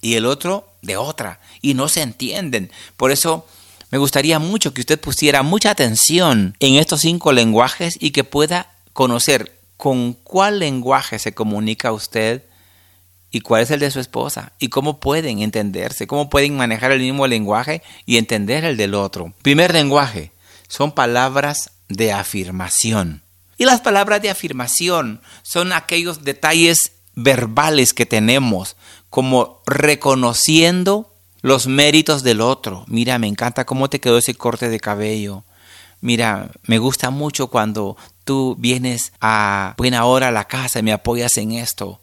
y 0.00 0.14
el 0.14 0.24
otro 0.24 0.72
de 0.80 0.96
otra. 0.96 1.40
Y 1.60 1.74
no 1.74 1.88
se 1.88 2.00
entienden. 2.00 2.70
Por 2.96 3.10
eso 3.10 3.46
me 3.90 3.98
gustaría 3.98 4.38
mucho 4.38 4.72
que 4.72 4.80
usted 4.80 5.00
pusiera 5.00 5.42
mucha 5.42 5.70
atención 5.70 6.54
en 6.60 6.76
estos 6.76 7.00
cinco 7.00 7.32
lenguajes 7.32 7.96
y 7.98 8.12
que 8.12 8.24
pueda 8.24 8.72
conocer 8.92 9.58
con 9.76 10.12
cuál 10.12 10.60
lenguaje 10.60 11.18
se 11.18 11.34
comunica 11.34 11.92
usted 11.92 12.44
y 13.32 13.40
cuál 13.40 13.62
es 13.62 13.70
el 13.70 13.80
de 13.80 13.90
su 13.90 13.98
esposa 13.98 14.52
y 14.58 14.68
cómo 14.68 15.00
pueden 15.00 15.40
entenderse, 15.40 16.06
cómo 16.06 16.30
pueden 16.30 16.56
manejar 16.56 16.92
el 16.92 17.00
mismo 17.00 17.26
lenguaje 17.26 17.82
y 18.06 18.16
entender 18.16 18.64
el 18.64 18.76
del 18.76 18.94
otro. 18.94 19.32
Primer 19.42 19.72
lenguaje 19.72 20.32
son 20.68 20.92
palabras 20.92 21.70
de 21.88 22.12
afirmación. 22.12 23.22
Y 23.56 23.64
las 23.64 23.80
palabras 23.80 24.22
de 24.22 24.30
afirmación 24.30 25.20
son 25.42 25.72
aquellos 25.72 26.24
detalles 26.24 26.92
verbales 27.14 27.92
que 27.92 28.06
tenemos 28.06 28.76
como 29.10 29.60
reconociendo 29.66 31.09
los 31.42 31.66
méritos 31.66 32.22
del 32.22 32.40
otro. 32.40 32.84
Mira, 32.88 33.18
me 33.18 33.26
encanta 33.26 33.64
cómo 33.64 33.88
te 33.88 34.00
quedó 34.00 34.18
ese 34.18 34.34
corte 34.34 34.68
de 34.68 34.80
cabello. 34.80 35.44
Mira, 36.00 36.50
me 36.64 36.78
gusta 36.78 37.10
mucho 37.10 37.48
cuando 37.48 37.96
tú 38.24 38.56
vienes 38.58 39.12
a 39.20 39.74
buena 39.76 40.04
hora 40.04 40.28
a 40.28 40.32
la 40.32 40.44
casa 40.44 40.78
y 40.78 40.82
me 40.82 40.92
apoyas 40.92 41.36
en 41.36 41.52
esto. 41.52 42.00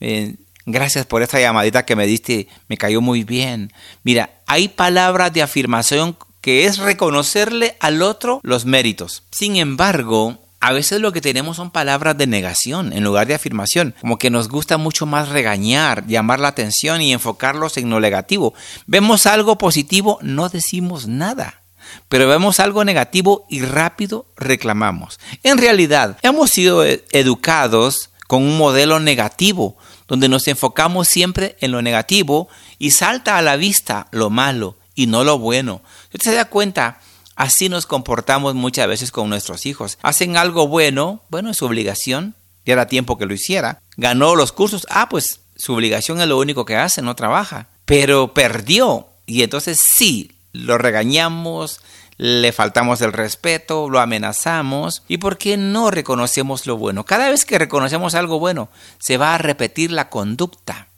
Eh, 0.00 0.36
gracias 0.64 1.06
por 1.06 1.22
esta 1.22 1.40
llamadita 1.40 1.84
que 1.84 1.96
me 1.96 2.06
diste, 2.06 2.48
me 2.68 2.76
cayó 2.76 3.00
muy 3.00 3.24
bien. 3.24 3.72
Mira, 4.02 4.40
hay 4.46 4.68
palabras 4.68 5.32
de 5.32 5.42
afirmación 5.42 6.16
que 6.40 6.66
es 6.66 6.78
reconocerle 6.78 7.76
al 7.80 8.02
otro 8.02 8.40
los 8.42 8.66
méritos. 8.66 9.24
Sin 9.30 9.56
embargo, 9.56 10.38
a 10.66 10.72
veces 10.72 11.00
lo 11.00 11.12
que 11.12 11.20
tenemos 11.20 11.58
son 11.58 11.70
palabras 11.70 12.18
de 12.18 12.26
negación 12.26 12.92
en 12.92 13.04
lugar 13.04 13.28
de 13.28 13.34
afirmación, 13.34 13.94
como 14.00 14.18
que 14.18 14.30
nos 14.30 14.48
gusta 14.48 14.78
mucho 14.78 15.06
más 15.06 15.28
regañar, 15.28 16.04
llamar 16.08 16.40
la 16.40 16.48
atención 16.48 17.00
y 17.00 17.12
enfocarlos 17.12 17.76
en 17.76 17.88
lo 17.88 18.00
negativo. 18.00 18.52
Vemos 18.84 19.26
algo 19.26 19.58
positivo, 19.58 20.18
no 20.22 20.48
decimos 20.48 21.06
nada 21.06 21.62
pero 22.08 22.26
vemos 22.26 22.58
algo 22.58 22.84
negativo 22.84 23.46
y 23.48 23.62
rápido 23.62 24.26
reclamamos. 24.36 25.20
En 25.44 25.56
realidad, 25.56 26.18
hemos 26.22 26.50
sido 26.50 26.84
e-, 26.84 27.04
educados 27.12 28.10
con 28.26 28.42
un 28.42 28.58
modelo 28.58 28.98
negativo, 28.98 29.76
donde 30.08 30.28
nos 30.28 30.48
enfocamos 30.48 31.06
siempre 31.06 31.56
en 31.60 31.70
lo 31.70 31.80
negativo 31.80 32.48
y 32.80 32.90
salta 32.90 33.38
a 33.38 33.42
la 33.42 33.54
vista 33.54 34.08
lo 34.10 34.30
malo 34.30 34.76
y 34.96 35.06
no 35.06 35.22
lo 35.22 35.38
bueno. 35.38 35.80
Usted 36.12 36.30
se 36.30 36.34
da 36.34 36.46
cuenta, 36.46 36.98
así 37.36 37.68
nos 37.68 37.86
comportamos 37.86 38.54
muchas 38.54 38.88
veces 38.88 39.12
con 39.12 39.28
nuestros 39.28 39.66
hijos. 39.66 39.98
Hacen 40.02 40.36
algo 40.36 40.66
bueno, 40.66 41.22
bueno, 41.28 41.50
es 41.50 41.58
su 41.58 41.66
obligación, 41.66 42.34
ya 42.64 42.72
era 42.72 42.86
tiempo 42.88 43.16
que 43.16 43.26
lo 43.26 43.34
hiciera. 43.34 43.80
Ganó 43.96 44.34
los 44.34 44.52
cursos, 44.52 44.86
ah, 44.90 45.08
pues 45.08 45.40
su 45.56 45.74
obligación 45.74 46.20
es 46.20 46.26
lo 46.26 46.38
único 46.38 46.64
que 46.64 46.76
hace, 46.76 47.02
no 47.02 47.14
trabaja. 47.14 47.68
Pero 47.84 48.34
perdió 48.34 49.06
y 49.26 49.42
entonces 49.42 49.78
sí, 49.96 50.32
lo 50.52 50.78
regañamos, 50.78 51.80
le 52.18 52.52
faltamos 52.52 53.00
el 53.02 53.12
respeto, 53.12 53.88
lo 53.90 54.00
amenazamos. 54.00 55.02
¿Y 55.08 55.18
por 55.18 55.38
qué 55.38 55.56
no 55.56 55.90
reconocemos 55.90 56.66
lo 56.66 56.76
bueno? 56.76 57.04
Cada 57.04 57.30
vez 57.30 57.44
que 57.44 57.58
reconocemos 57.58 58.14
algo 58.14 58.38
bueno, 58.38 58.68
se 58.98 59.18
va 59.18 59.34
a 59.34 59.38
repetir 59.38 59.92
la 59.92 60.08
conducta, 60.08 60.88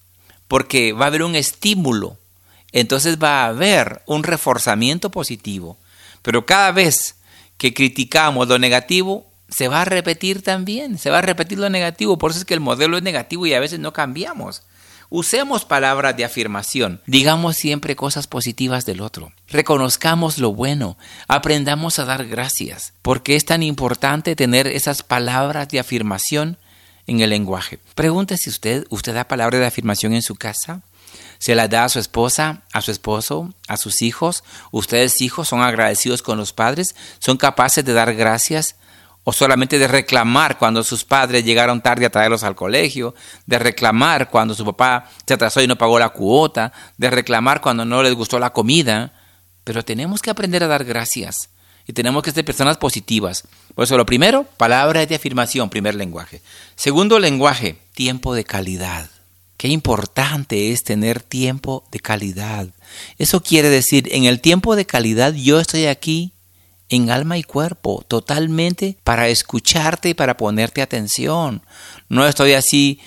porque 0.46 0.92
va 0.92 1.06
a 1.06 1.08
haber 1.08 1.22
un 1.22 1.34
estímulo. 1.34 2.16
Entonces 2.72 3.18
va 3.22 3.42
a 3.42 3.48
haber 3.48 4.02
un 4.06 4.22
reforzamiento 4.22 5.10
positivo. 5.10 5.78
Pero 6.22 6.46
cada 6.46 6.72
vez 6.72 7.16
que 7.56 7.74
criticamos 7.74 8.48
lo 8.48 8.58
negativo, 8.58 9.26
se 9.48 9.68
va 9.68 9.82
a 9.82 9.84
repetir 9.84 10.42
también, 10.42 10.98
se 10.98 11.10
va 11.10 11.18
a 11.18 11.22
repetir 11.22 11.58
lo 11.58 11.70
negativo. 11.70 12.18
Por 12.18 12.30
eso 12.30 12.40
es 12.40 12.44
que 12.44 12.54
el 12.54 12.60
modelo 12.60 12.96
es 12.96 13.02
negativo 13.02 13.46
y 13.46 13.54
a 13.54 13.60
veces 13.60 13.78
no 13.78 13.92
cambiamos. 13.92 14.62
Usemos 15.10 15.64
palabras 15.64 16.14
de 16.18 16.26
afirmación, 16.26 17.00
digamos 17.06 17.56
siempre 17.56 17.96
cosas 17.96 18.26
positivas 18.26 18.84
del 18.84 19.00
otro, 19.00 19.32
reconozcamos 19.48 20.36
lo 20.36 20.52
bueno, 20.52 20.98
aprendamos 21.28 21.98
a 21.98 22.04
dar 22.04 22.26
gracias, 22.26 22.92
porque 23.00 23.34
es 23.34 23.46
tan 23.46 23.62
importante 23.62 24.36
tener 24.36 24.66
esas 24.66 25.02
palabras 25.02 25.70
de 25.70 25.80
afirmación 25.80 26.58
en 27.06 27.20
el 27.20 27.30
lenguaje. 27.30 27.78
Pregúntese 27.94 28.50
usted, 28.50 28.84
¿usted 28.90 29.14
da 29.14 29.28
palabras 29.28 29.62
de 29.62 29.66
afirmación 29.66 30.12
en 30.12 30.20
su 30.20 30.34
casa? 30.34 30.82
¿Se 31.38 31.54
la 31.54 31.68
da 31.68 31.84
a 31.84 31.88
su 31.88 31.98
esposa, 31.98 32.62
a 32.72 32.82
su 32.82 32.90
esposo, 32.90 33.52
a 33.68 33.76
sus 33.76 34.02
hijos? 34.02 34.42
¿Ustedes 34.72 35.20
hijos 35.20 35.48
son 35.48 35.62
agradecidos 35.62 36.22
con 36.22 36.36
los 36.38 36.52
padres? 36.52 36.94
¿Son 37.18 37.36
capaces 37.36 37.84
de 37.84 37.92
dar 37.92 38.14
gracias? 38.14 38.76
o 39.28 39.32
solamente 39.34 39.78
de 39.78 39.86
reclamar 39.86 40.56
cuando 40.56 40.82
sus 40.82 41.04
padres 41.04 41.44
llegaron 41.44 41.82
tarde 41.82 42.06
a 42.06 42.10
traerlos 42.10 42.44
al 42.44 42.56
colegio, 42.56 43.14
de 43.44 43.58
reclamar 43.58 44.30
cuando 44.30 44.54
su 44.54 44.64
papá 44.64 45.10
se 45.26 45.34
atrasó 45.34 45.60
y 45.60 45.66
no 45.66 45.76
pagó 45.76 45.98
la 45.98 46.08
cuota, 46.08 46.72
de 46.96 47.10
reclamar 47.10 47.60
cuando 47.60 47.84
no 47.84 48.02
les 48.02 48.14
gustó 48.14 48.38
la 48.38 48.54
comida, 48.54 49.12
pero 49.64 49.84
tenemos 49.84 50.22
que 50.22 50.30
aprender 50.30 50.64
a 50.64 50.66
dar 50.66 50.82
gracias 50.82 51.50
y 51.86 51.92
tenemos 51.92 52.22
que 52.22 52.30
ser 52.30 52.42
personas 52.42 52.78
positivas. 52.78 53.44
Por 53.74 53.84
eso 53.84 53.98
lo 53.98 54.06
primero, 54.06 54.44
palabra 54.44 55.04
de 55.04 55.14
afirmación, 55.16 55.68
primer 55.68 55.94
lenguaje. 55.94 56.40
Segundo 56.74 57.18
lenguaje, 57.18 57.76
tiempo 57.92 58.34
de 58.34 58.44
calidad. 58.44 59.10
Qué 59.58 59.66
importante 59.66 60.72
es 60.72 60.84
tener 60.84 61.20
tiempo 61.20 61.84
de 61.90 61.98
calidad. 61.98 62.68
Eso 63.18 63.42
quiere 63.42 63.68
decir, 63.68 64.08
en 64.12 64.24
el 64.24 64.40
tiempo 64.40 64.76
de 64.76 64.86
calidad 64.86 65.34
yo 65.34 65.58
estoy 65.58 65.86
aquí 65.86 66.32
en 66.88 67.10
alma 67.10 67.38
y 67.38 67.42
cuerpo, 67.42 68.04
totalmente 68.06 68.96
para 69.02 69.26
escucharte 69.26 70.10
y 70.10 70.14
para 70.14 70.36
ponerte 70.36 70.80
atención. 70.80 71.62
No 72.08 72.24
estoy 72.24 72.52
así 72.52 73.00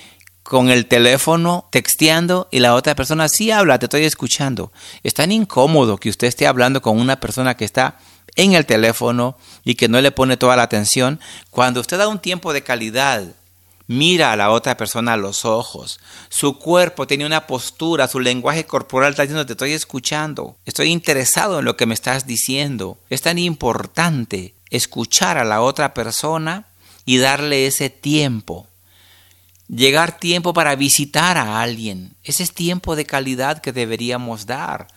con 0.44 0.70
el 0.70 0.88
teléfono 0.88 1.70
texteando 1.72 2.50
y 2.52 2.60
la 2.60 2.76
otra 2.76 2.96
persona 2.96 3.30
sí 3.30 3.50
habla, 3.50 3.80
te 3.80 3.86
estoy 3.86 4.04
escuchando. 4.04 4.74
Es 5.04 5.14
tan 5.14 5.32
incómodo 5.32 5.98
que 5.98 6.10
usted 6.10 6.28
esté 6.28 6.48
hablando 6.48 6.82
con 6.82 7.00
una 7.00 7.22
persona 7.22 7.56
que 7.56 7.64
está 7.64 7.98
en 8.36 8.56
el 8.56 8.66
teléfono 8.66 9.38
y 9.64 9.76
que 9.76 9.88
no 9.88 10.02
le 10.02 10.12
pone 10.12 10.36
toda 10.36 10.58
la 10.58 10.64
atención. 10.64 11.22
Cuando 11.50 11.80
usted 11.80 11.98
da 11.98 12.10
un 12.10 12.20
tiempo 12.20 12.52
de 12.52 12.62
calidad 12.62 13.24
mira 13.88 14.32
a 14.32 14.36
la 14.36 14.52
otra 14.52 14.78
persona 14.78 15.14
a 15.14 15.18
los 15.18 15.46
ojos. 15.46 16.00
Su 16.30 16.58
cuerpo 16.58 17.08
tiene 17.08 17.26
una 17.26 17.48
postura, 17.48 18.08
su 18.08 18.20
lenguaje 18.20 18.66
corporal 18.66 19.12
está 19.12 19.24
diciendo, 19.24 19.46
te 19.46 19.54
estoy 19.54 19.74
escuchando, 19.74 20.58
estoy 20.66 20.90
interesado 20.90 21.60
en 21.60 21.66
lo 21.66 21.78
que 21.78 21.86
me 21.86 21.94
estás 21.94 22.26
diciendo. 22.26 22.98
Es 23.10 23.22
tan 23.22 23.38
importante 23.38 24.56
escuchar 24.70 25.38
a 25.38 25.44
la 25.44 25.62
otra 25.62 25.94
persona 25.94 26.68
y 27.06 27.18
darle 27.18 27.68
ese 27.68 27.90
tiempo. 27.90 28.68
Llegar 29.68 30.18
tiempo 30.18 30.54
para 30.54 30.76
visitar 30.76 31.38
a 31.38 31.62
alguien. 31.62 32.16
Ese 32.24 32.44
es 32.44 32.54
tiempo 32.54 32.96
de 32.96 33.06
calidad 33.06 33.62
que 33.62 33.72
deberíamos 33.72 34.46
dar 34.46 34.88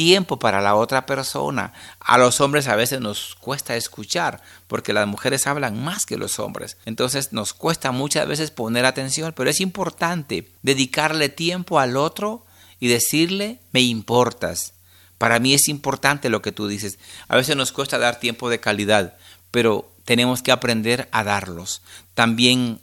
tiempo 0.00 0.38
para 0.38 0.62
la 0.62 0.76
otra 0.76 1.04
persona. 1.04 1.74
A 2.00 2.16
los 2.16 2.40
hombres 2.40 2.68
a 2.68 2.74
veces 2.74 3.02
nos 3.02 3.34
cuesta 3.34 3.76
escuchar 3.76 4.40
porque 4.66 4.94
las 4.94 5.06
mujeres 5.06 5.46
hablan 5.46 5.84
más 5.84 6.06
que 6.06 6.16
los 6.16 6.38
hombres. 6.38 6.78
Entonces 6.86 7.34
nos 7.34 7.52
cuesta 7.52 7.92
muchas 7.92 8.26
veces 8.26 8.50
poner 8.50 8.86
atención, 8.86 9.34
pero 9.36 9.50
es 9.50 9.60
importante 9.60 10.50
dedicarle 10.62 11.28
tiempo 11.28 11.78
al 11.78 11.98
otro 11.98 12.46
y 12.78 12.88
decirle, 12.88 13.60
me 13.72 13.82
importas. 13.82 14.72
Para 15.18 15.38
mí 15.38 15.52
es 15.52 15.68
importante 15.68 16.30
lo 16.30 16.40
que 16.40 16.50
tú 16.50 16.66
dices. 16.66 16.98
A 17.28 17.36
veces 17.36 17.54
nos 17.54 17.70
cuesta 17.70 17.98
dar 17.98 18.18
tiempo 18.18 18.48
de 18.48 18.58
calidad, 18.58 19.18
pero 19.50 19.92
tenemos 20.06 20.40
que 20.40 20.50
aprender 20.50 21.10
a 21.12 21.24
darlos. 21.24 21.82
También 22.14 22.80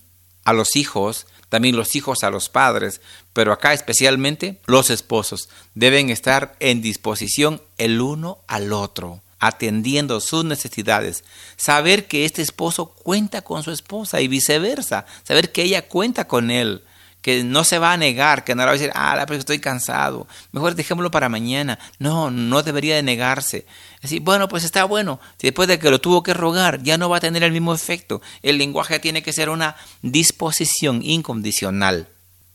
a 0.47 0.53
los 0.53 0.77
hijos 0.77 1.27
también 1.49 1.75
los 1.75 1.95
hijos 1.95 2.23
a 2.23 2.29
los 2.29 2.49
padres, 2.49 3.01
pero 3.33 3.53
acá 3.53 3.73
especialmente 3.73 4.59
los 4.65 4.89
esposos 4.89 5.49
deben 5.75 6.09
estar 6.09 6.55
en 6.59 6.81
disposición 6.81 7.61
el 7.77 8.01
uno 8.01 8.39
al 8.47 8.73
otro 8.73 9.21
atendiendo 9.39 10.19
sus 10.19 10.45
necesidades, 10.45 11.23
saber 11.57 12.07
que 12.07 12.25
este 12.25 12.41
esposo 12.41 12.87
cuenta 12.87 13.43
con 13.43 13.61
su 13.61 13.71
esposa 13.71 14.19
y 14.19 14.27
viceversa, 14.27 15.05
saber 15.23 15.51
que 15.51 15.61
ella 15.61 15.87
cuenta 15.87 16.27
con 16.27 16.49
él, 16.49 16.81
que 17.21 17.43
no 17.43 17.63
se 17.63 17.79
va 17.79 17.93
a 17.93 17.97
negar, 17.97 18.43
que 18.43 18.55
no 18.55 18.63
va 18.63 18.69
a 18.69 18.74
decir, 18.74 18.91
ah, 18.95 19.24
pero 19.27 19.39
estoy 19.39 19.59
cansado, 19.59 20.27
mejor 20.51 20.75
dejémoslo 20.75 21.12
para 21.12 21.29
mañana. 21.29 21.77
No, 22.00 22.31
no 22.31 22.63
debería 22.63 22.95
de 22.95 23.03
negarse. 23.03 23.65
Decir, 24.01 24.21
bueno, 24.21 24.47
pues 24.47 24.63
está 24.63 24.86
bueno, 24.86 25.19
después 25.39 25.67
de 25.67 25.79
que 25.79 25.89
lo 25.89 26.00
tuvo 26.00 26.24
que 26.24 26.33
rogar, 26.33 26.83
ya 26.83 26.97
no 26.97 27.09
va 27.09 27.17
a 27.17 27.21
tener 27.21 27.43
el 27.43 27.51
mismo 27.51 27.74
efecto. 27.74 28.21
El 28.43 28.57
lenguaje 28.57 29.00
tiene 29.00 29.24
que 29.24 29.33
ser 29.33 29.50
una 29.50 29.75
disposición 30.01 31.01
incondicional. 31.03 32.07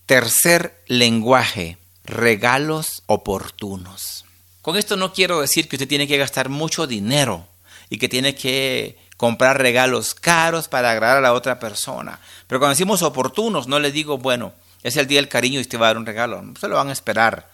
Tercer 0.06 0.82
lenguaje, 0.86 1.78
regalos 2.04 3.02
oportunos. 3.06 4.24
Con 4.62 4.76
esto 4.76 4.96
no 4.96 5.12
quiero 5.12 5.40
decir 5.40 5.68
que 5.68 5.76
usted 5.76 5.88
tiene 5.88 6.06
que 6.06 6.18
gastar 6.18 6.48
mucho 6.48 6.86
dinero 6.86 7.46
y 7.90 7.98
que 7.98 8.08
tiene 8.08 8.34
que 8.34 8.96
comprar 9.22 9.56
regalos 9.56 10.14
caros 10.14 10.66
para 10.66 10.90
agradar 10.90 11.18
a 11.18 11.20
la 11.20 11.32
otra 11.32 11.60
persona. 11.60 12.18
Pero 12.48 12.58
cuando 12.58 12.72
decimos 12.72 13.02
oportunos, 13.02 13.68
no 13.68 13.78
le 13.78 13.92
digo, 13.92 14.18
bueno, 14.18 14.52
es 14.82 14.96
el 14.96 15.06
día 15.06 15.20
del 15.20 15.28
cariño 15.28 15.60
y 15.60 15.62
usted 15.62 15.78
va 15.78 15.86
a 15.86 15.90
dar 15.90 15.96
un 15.96 16.06
regalo. 16.06 16.42
Se 16.58 16.66
lo 16.66 16.74
van 16.74 16.88
a 16.88 16.92
esperar. 16.92 17.48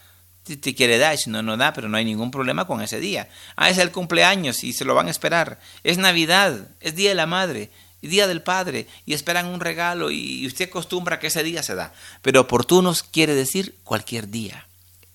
Si 0.47 0.57
te 0.57 0.75
quiere 0.75 0.97
dar, 0.97 1.19
si 1.19 1.29
no, 1.29 1.43
no 1.43 1.59
da, 1.59 1.75
pero 1.75 1.91
no 1.91 1.99
hay 1.99 2.07
ningún 2.07 2.31
problema 2.31 2.67
con 2.67 2.81
ese 2.81 3.01
día. 3.01 3.29
Ah, 3.55 3.69
es 3.69 3.77
el 3.77 3.93
cumpleaños 3.93 4.65
y 4.65 4.73
se 4.73 4.87
lo 4.87 4.95
van 4.95 5.09
a 5.09 5.11
esperar. 5.11 5.61
Es 5.85 5.99
Navidad, 5.99 6.69
es 6.81 6.97
Día 6.97 7.11
de 7.11 7.17
la 7.17 7.27
Madre, 7.27 7.71
Día 8.01 8.27
del 8.27 8.41
Padre 8.41 8.87
y 9.05 9.13
esperan 9.13 9.45
un 9.45 9.61
regalo 9.61 10.11
y 10.11 10.47
usted 10.47 10.71
acostumbra 10.71 11.19
que 11.19 11.27
ese 11.27 11.43
día 11.43 11.63
se 11.63 11.75
da. 11.75 11.93
Pero 12.23 12.41
oportunos 12.41 13.03
quiere 13.03 13.35
decir 13.35 13.75
cualquier 13.85 14.31
día, 14.31 14.67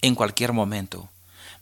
en 0.03 0.13
cualquier 0.13 0.53
momento. 0.53 1.10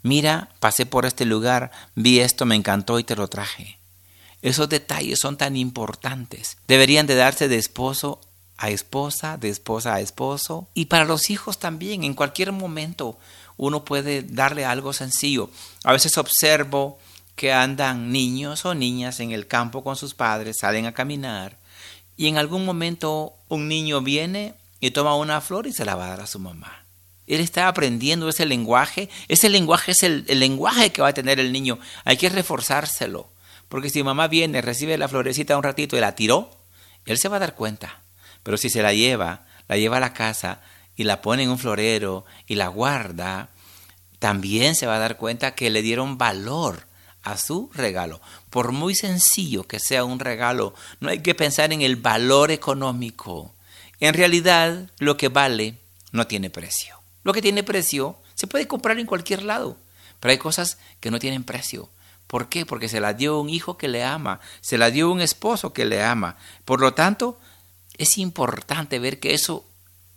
Mira, 0.03 0.50
pasé 0.60 0.86
por 0.86 1.05
este 1.05 1.24
lugar, 1.24 1.71
vi 1.95 2.19
esto, 2.19 2.45
me 2.45 2.57
encantó 2.57 3.00
y 3.00 3.05
te 3.05 3.15
lo 3.15 3.29
traje. 3.29 3.79
Esos 4.41 4.69
detalles 4.69 5.19
son 5.19 5.38
tan 5.38 5.55
importantes. 5.55 6.57
Deberían 6.67 7.07
de 7.07 7.15
darse 7.15 7.48
de 7.48 7.57
esposo 7.57 8.19
a 8.57 8.69
esposa, 8.69 9.38
de 9.38 9.50
esposa 9.50 9.95
a 9.95 10.01
esposo. 10.01 10.67
Y 10.74 10.86
para 10.86 11.05
los 11.05 11.29
hijos 11.29 11.60
también, 11.60 12.03
en 12.03 12.13
cualquier 12.13 12.51
momento 12.51 13.17
uno 13.57 13.86
puede 13.86 14.24
darle 14.24 14.65
algo 14.65 14.93
sencillo. 14.93 15.50
A 15.83 15.93
veces 15.93 16.17
observo 16.17 17.00
que 17.36 17.53
andan 17.53 18.12
niños 18.12 18.65
o 18.65 18.74
niñas 18.75 19.19
en 19.19 19.31
el 19.31 19.48
campo 19.48 19.83
con 19.83 19.95
sus 19.95 20.13
padres, 20.13 20.57
salen 20.60 20.86
a 20.86 20.93
caminar 20.93 21.62
y 22.21 22.27
en 22.27 22.38
algún 22.38 22.65
momento 22.65 23.33
un 23.50 23.67
niño 23.67 24.01
viene 24.01 24.53
y 24.79 24.91
toma 24.91 25.15
una 25.15 25.41
flor 25.41 25.65
y 25.65 25.74
se 25.74 25.86
la 25.86 25.95
va 25.95 26.05
a 26.05 26.10
dar 26.10 26.21
a 26.21 26.27
su 26.27 26.38
mamá. 26.38 26.86
Él 27.25 27.41
está 27.41 27.67
aprendiendo 27.67 28.29
ese 28.29 28.45
lenguaje. 28.45 29.10
Ese 29.27 29.50
lenguaje 29.50 29.93
es 29.93 30.03
el, 30.03 30.25
lenguaje 30.27 30.91
que 30.91 31.01
va 31.01 31.07
a 31.07 31.13
tener 31.15 31.39
el 31.39 31.51
niño. 31.51 31.79
Hay 32.05 32.17
que 32.17 32.29
reforzárselo. 32.29 33.30
Porque 33.71 33.89
si 33.89 34.03
mamá 34.03 34.27
viene, 34.27 34.61
recibe 34.61 34.97
la 34.97 35.07
florecita 35.07 35.55
un 35.55 35.63
ratito 35.63 35.95
y 35.95 36.01
la 36.01 36.13
tiró, 36.13 36.51
él 37.05 37.17
se 37.17 37.29
va 37.29 37.37
a 37.37 37.39
dar 37.39 37.55
cuenta. 37.55 38.01
Pero 38.43 38.57
si 38.57 38.69
se 38.69 38.81
la 38.81 38.91
lleva, 38.91 39.45
la 39.69 39.77
lleva 39.77 39.95
a 39.95 40.01
la 40.01 40.11
casa 40.11 40.59
y 40.97 41.05
la 41.05 41.21
pone 41.21 41.43
en 41.43 41.49
un 41.49 41.57
florero 41.57 42.25
y 42.47 42.55
la 42.55 42.67
guarda, 42.67 43.47
también 44.19 44.75
se 44.75 44.87
va 44.87 44.97
a 44.97 44.99
dar 44.99 45.15
cuenta 45.15 45.55
que 45.55 45.69
le 45.69 45.81
dieron 45.81 46.17
valor 46.17 46.85
a 47.23 47.37
su 47.37 47.71
regalo. 47.73 48.19
Por 48.49 48.73
muy 48.73 48.93
sencillo 48.93 49.63
que 49.63 49.79
sea 49.79 50.03
un 50.03 50.19
regalo, 50.19 50.73
no 50.99 51.09
hay 51.09 51.19
que 51.19 51.33
pensar 51.33 51.71
en 51.71 51.81
el 51.81 51.95
valor 51.95 52.51
económico. 52.51 53.53
En 54.01 54.13
realidad, 54.13 54.91
lo 54.99 55.15
que 55.15 55.29
vale 55.29 55.77
no 56.11 56.27
tiene 56.27 56.49
precio. 56.49 56.97
Lo 57.23 57.31
que 57.31 57.41
tiene 57.41 57.63
precio 57.63 58.17
se 58.35 58.47
puede 58.47 58.67
comprar 58.67 58.99
en 58.99 59.05
cualquier 59.05 59.43
lado, 59.43 59.77
pero 60.19 60.33
hay 60.33 60.39
cosas 60.39 60.77
que 60.99 61.09
no 61.09 61.19
tienen 61.19 61.45
precio. 61.45 61.89
¿Por 62.31 62.47
qué? 62.47 62.65
Porque 62.65 62.88
se 62.88 63.01
la 63.01 63.13
dio 63.13 63.41
un 63.41 63.50
hijo 63.50 63.77
que 63.77 63.89
le 63.89 64.05
ama, 64.05 64.39
se 64.61 64.77
la 64.77 64.89
dio 64.89 65.11
un 65.11 65.19
esposo 65.19 65.73
que 65.73 65.83
le 65.83 66.01
ama. 66.01 66.38
Por 66.63 66.79
lo 66.79 66.93
tanto, 66.93 67.38
es 67.97 68.17
importante 68.17 69.00
ver 69.00 69.19
que 69.19 69.33
eso 69.33 69.65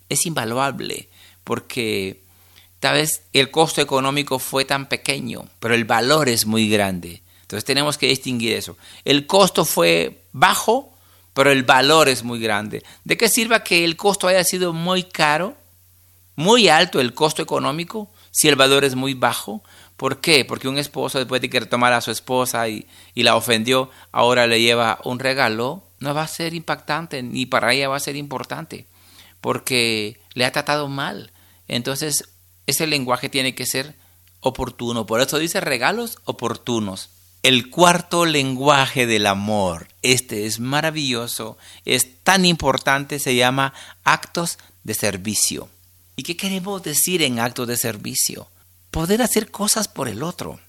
es 0.09 0.25
invaluable, 0.25 1.09
porque 1.43 2.23
tal 2.79 2.95
vez 2.95 3.23
el 3.33 3.51
costo 3.51 3.81
económico 3.81 4.39
fue 4.39 4.65
tan 4.65 4.89
pequeño, 4.89 5.49
pero 5.59 5.75
el 5.75 5.87
valor 5.87 6.29
es 6.29 6.47
muy 6.47 6.69
grande. 6.69 7.21
Entonces 7.43 7.65
tenemos 7.65 7.99
que 7.99 8.07
distinguir 8.07 8.53
eso. 8.53 8.77
El 9.05 9.27
costo 9.27 9.65
fue 9.65 10.23
bajo, 10.31 10.97
pero 11.33 11.51
el 11.51 11.65
valor 11.65 12.09
es 12.09 12.23
muy 12.23 12.39
grande. 12.39 12.85
¿De 13.03 13.17
qué 13.17 13.29
sirva 13.29 13.65
que 13.65 13.85
el 13.85 13.97
costo 13.97 14.29
haya 14.29 14.45
sido 14.45 14.73
muy 14.73 15.03
caro 15.03 15.57
muy 16.37 16.69
alto 16.69 17.01
el 17.01 17.15
costo 17.15 17.43
económico 17.43 18.11
si 18.31 18.49
el 18.49 18.57
valor 18.57 18.85
es 18.85 18.95
muy 18.95 19.15
bajo. 19.15 19.63
¿Por 20.05 20.21
qué? 20.21 20.45
Porque 20.45 20.69
un 20.69 20.77
esposo 20.77 21.17
después 21.17 21.41
de 21.41 21.49
que 21.49 21.63
tomar 21.63 21.95
a 21.95 22.03
su 22.03 22.11
esposa 22.11 22.69
y, 22.69 22.87
y, 23.15 23.23
la 23.23 23.37
ofendió, 23.37 23.89
ahora 24.13 24.47
le 24.47 24.61
lleva 24.61 24.99
un 25.03 25.19
regalo, 25.19 25.83
no 25.99 26.13
va 26.13 26.25
a 26.25 26.29
ser 26.29 26.53
impactante, 26.53 27.23
ni 27.23 27.47
para 27.47 27.73
ella 27.73 27.89
va 27.89 27.97
a 27.97 28.01
ser 28.01 28.15
importante, 28.15 28.87
porque 29.41 30.21
le 30.35 30.45
ha 30.45 30.53
tratado 30.53 30.89
mal. 30.89 31.33
Entonces, 31.69 32.29
ese 32.67 32.87
lenguaje 32.87 33.31
tiene 33.31 33.55
que 33.55 33.65
ser 33.65 33.95
oportuno. 34.41 35.07
Por 35.07 35.23
eso 35.23 35.39
dice 35.39 35.63
regalos 35.63 36.19
oportunos. 36.27 37.09
El 37.43 37.71
cuarto 37.71 38.27
lenguaje 38.27 39.07
del 39.07 39.27
amor, 39.27 39.89
este 40.03 40.45
es 40.45 40.61
maravilloso, 40.61 41.57
es 41.87 42.23
tan 42.23 42.45
importante, 42.45 43.19
se 43.19 43.37
llama 43.37 43.73
actos 44.05 44.59
de 44.83 44.93
servicio. 44.93 45.71
¿Y 46.15 46.25
qué 46.25 46.37
queremos 46.37 46.83
decir 46.83 47.23
en 47.23 47.41
acto 47.41 47.65
de 47.65 47.79
servicio? 47.79 48.51
Poder 48.95 49.23
hacer 49.23 49.51
cosas 49.51 49.89
por 49.89 50.07
el 50.07 50.23
otro. 50.23 50.61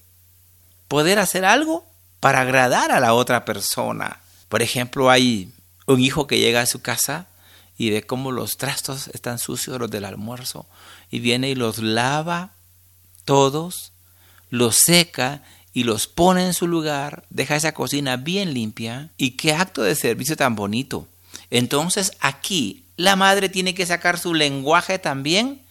Poder 0.88 1.20
hacer 1.20 1.44
algo 1.44 1.86
para 2.18 2.40
agradar 2.40 2.90
a 2.90 2.98
la 2.98 3.14
otra 3.14 3.44
persona. 3.44 4.18
Por 4.48 4.62
ejemplo, 4.62 5.10
hay 5.10 5.52
un 5.86 6.00
hijo 6.00 6.26
que 6.26 6.40
llega 6.40 6.60
a 6.60 6.66
su 6.66 6.82
casa 6.82 7.28
y 7.78 7.90
ve 7.90 8.02
cómo 8.02 8.32
los 8.32 8.56
trastos 8.56 9.06
están 9.14 9.38
sucios, 9.38 9.78
los 9.78 9.92
del 9.92 10.04
almuerzo, 10.04 10.66
y 11.08 11.20
viene 11.20 11.50
y 11.50 11.54
los 11.54 11.78
lava 11.78 12.50
todos, 13.24 13.92
los 14.50 14.74
seca 14.74 15.44
y 15.72 15.84
los 15.84 16.08
pone 16.08 16.46
en 16.46 16.52
su 16.52 16.66
lugar, 16.66 17.26
deja 17.30 17.54
esa 17.54 17.74
cocina 17.74 18.16
bien 18.16 18.54
limpia. 18.54 19.10
Y 19.16 19.36
qué 19.36 19.54
acto 19.54 19.82
de 19.82 19.94
servicio 19.94 20.36
tan 20.36 20.56
bonito. 20.56 21.06
Entonces 21.50 22.10
aquí 22.18 22.86
la 22.96 23.14
madre 23.14 23.48
tiene 23.48 23.72
que 23.76 23.86
sacar 23.86 24.18
su 24.18 24.34
lenguaje 24.34 24.98
también. 24.98 25.62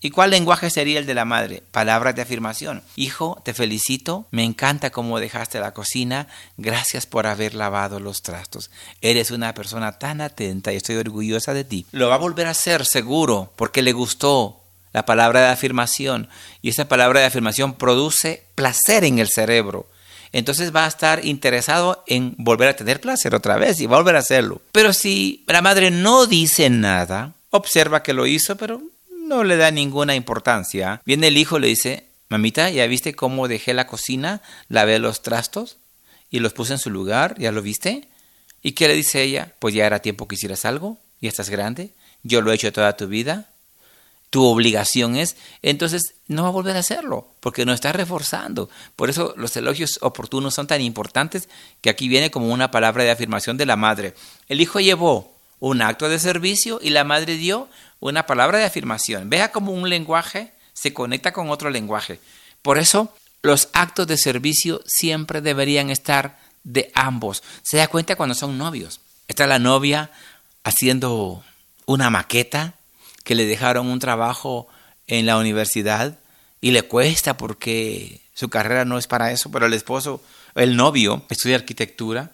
¿Y 0.00 0.10
cuál 0.10 0.30
lenguaje 0.30 0.70
sería 0.70 0.98
el 0.98 1.06
de 1.06 1.14
la 1.14 1.24
madre? 1.24 1.62
Palabras 1.72 2.14
de 2.14 2.22
afirmación. 2.22 2.82
Hijo, 2.94 3.40
te 3.44 3.52
felicito, 3.52 4.26
me 4.30 4.44
encanta 4.44 4.90
cómo 4.90 5.18
dejaste 5.18 5.58
la 5.58 5.74
cocina, 5.74 6.28
gracias 6.56 7.06
por 7.06 7.26
haber 7.26 7.54
lavado 7.54 7.98
los 7.98 8.22
trastos. 8.22 8.70
Eres 9.00 9.30
una 9.30 9.54
persona 9.54 9.98
tan 9.98 10.20
atenta 10.20 10.72
y 10.72 10.76
estoy 10.76 10.96
orgullosa 10.96 11.52
de 11.52 11.64
ti. 11.64 11.86
Lo 11.90 12.08
va 12.08 12.14
a 12.14 12.18
volver 12.18 12.46
a 12.46 12.50
hacer 12.50 12.86
seguro, 12.86 13.52
porque 13.56 13.82
le 13.82 13.92
gustó 13.92 14.60
la 14.92 15.04
palabra 15.04 15.40
de 15.40 15.48
afirmación. 15.48 16.28
Y 16.62 16.68
esa 16.68 16.86
palabra 16.86 17.20
de 17.20 17.26
afirmación 17.26 17.74
produce 17.74 18.44
placer 18.54 19.04
en 19.04 19.18
el 19.18 19.28
cerebro 19.28 19.88
entonces 20.32 20.74
va 20.74 20.84
a 20.84 20.88
estar 20.88 21.24
interesado 21.24 22.04
en 22.06 22.34
volver 22.38 22.68
a 22.68 22.76
tener 22.76 23.00
placer 23.00 23.34
otra 23.34 23.56
vez 23.56 23.80
y 23.80 23.86
volver 23.86 24.16
a 24.16 24.20
hacerlo. 24.20 24.60
Pero 24.72 24.92
si 24.92 25.44
la 25.46 25.62
madre 25.62 25.90
no 25.90 26.26
dice 26.26 26.70
nada, 26.70 27.32
observa 27.50 28.02
que 28.02 28.12
lo 28.12 28.26
hizo, 28.26 28.56
pero 28.56 28.80
no 29.28 29.44
le 29.44 29.56
da 29.56 29.70
ninguna 29.70 30.14
importancia. 30.14 31.02
Viene 31.04 31.28
el 31.28 31.36
hijo 31.36 31.58
y 31.58 31.60
le 31.60 31.68
dice, 31.68 32.06
mamita, 32.28 32.70
¿ya 32.70 32.86
viste 32.86 33.14
cómo 33.14 33.46
dejé 33.46 33.74
la 33.74 33.86
cocina? 33.86 34.42
Lavé 34.68 34.98
los 34.98 35.22
trastos 35.22 35.76
y 36.30 36.40
los 36.40 36.52
puse 36.52 36.72
en 36.72 36.78
su 36.78 36.90
lugar, 36.90 37.36
¿ya 37.38 37.52
lo 37.52 37.62
viste? 37.62 38.08
¿Y 38.62 38.72
qué 38.72 38.88
le 38.88 38.94
dice 38.94 39.22
ella? 39.22 39.54
Pues 39.58 39.74
ya 39.74 39.86
era 39.86 40.00
tiempo 40.00 40.26
que 40.26 40.34
hicieras 40.34 40.64
algo, 40.64 40.98
ya 41.20 41.28
estás 41.28 41.50
grande, 41.50 41.92
yo 42.22 42.42
lo 42.42 42.50
he 42.50 42.54
hecho 42.54 42.72
toda 42.72 42.96
tu 42.96 43.06
vida, 43.06 43.50
tu 44.30 44.44
obligación 44.44 45.16
es, 45.16 45.36
entonces 45.62 46.14
no 46.26 46.42
va 46.42 46.48
a 46.48 46.52
volver 46.52 46.76
a 46.76 46.80
hacerlo, 46.80 47.28
porque 47.40 47.64
no 47.64 47.72
está 47.72 47.92
reforzando. 47.92 48.68
Por 48.94 49.08
eso 49.08 49.32
los 49.36 49.56
elogios 49.56 49.98
oportunos 50.02 50.54
son 50.54 50.66
tan 50.66 50.82
importantes 50.82 51.48
que 51.80 51.88
aquí 51.88 52.08
viene 52.08 52.30
como 52.30 52.52
una 52.52 52.70
palabra 52.70 53.04
de 53.04 53.10
afirmación 53.10 53.56
de 53.56 53.66
la 53.66 53.76
madre. 53.76 54.14
El 54.48 54.60
hijo 54.60 54.80
llevó 54.80 55.34
un 55.60 55.82
acto 55.82 56.08
de 56.08 56.18
servicio 56.18 56.78
y 56.82 56.90
la 56.90 57.04
madre 57.04 57.36
dio 57.36 57.68
una 58.00 58.26
palabra 58.26 58.58
de 58.58 58.64
afirmación. 58.64 59.30
Vea 59.30 59.52
cómo 59.52 59.72
un 59.72 59.88
lenguaje 59.88 60.52
se 60.72 60.92
conecta 60.92 61.32
con 61.32 61.50
otro 61.50 61.70
lenguaje. 61.70 62.20
Por 62.62 62.78
eso 62.78 63.12
los 63.42 63.68
actos 63.72 64.06
de 64.06 64.16
servicio 64.16 64.80
siempre 64.86 65.40
deberían 65.40 65.90
estar 65.90 66.38
de 66.64 66.90
ambos. 66.94 67.42
Se 67.62 67.76
da 67.76 67.88
cuenta 67.88 68.16
cuando 68.16 68.34
son 68.34 68.58
novios. 68.58 69.00
Está 69.26 69.46
la 69.46 69.58
novia 69.58 70.10
haciendo 70.64 71.42
una 71.86 72.10
maqueta 72.10 72.74
que 73.24 73.34
le 73.34 73.46
dejaron 73.46 73.88
un 73.88 73.98
trabajo 73.98 74.68
en 75.06 75.26
la 75.26 75.38
universidad 75.38 76.18
y 76.60 76.70
le 76.70 76.82
cuesta 76.82 77.36
porque 77.36 78.20
su 78.34 78.48
carrera 78.48 78.84
no 78.84 78.98
es 78.98 79.06
para 79.06 79.32
eso, 79.32 79.50
pero 79.50 79.66
el 79.66 79.74
esposo, 79.74 80.22
el 80.54 80.76
novio, 80.76 81.24
estudia 81.28 81.56
arquitectura 81.56 82.32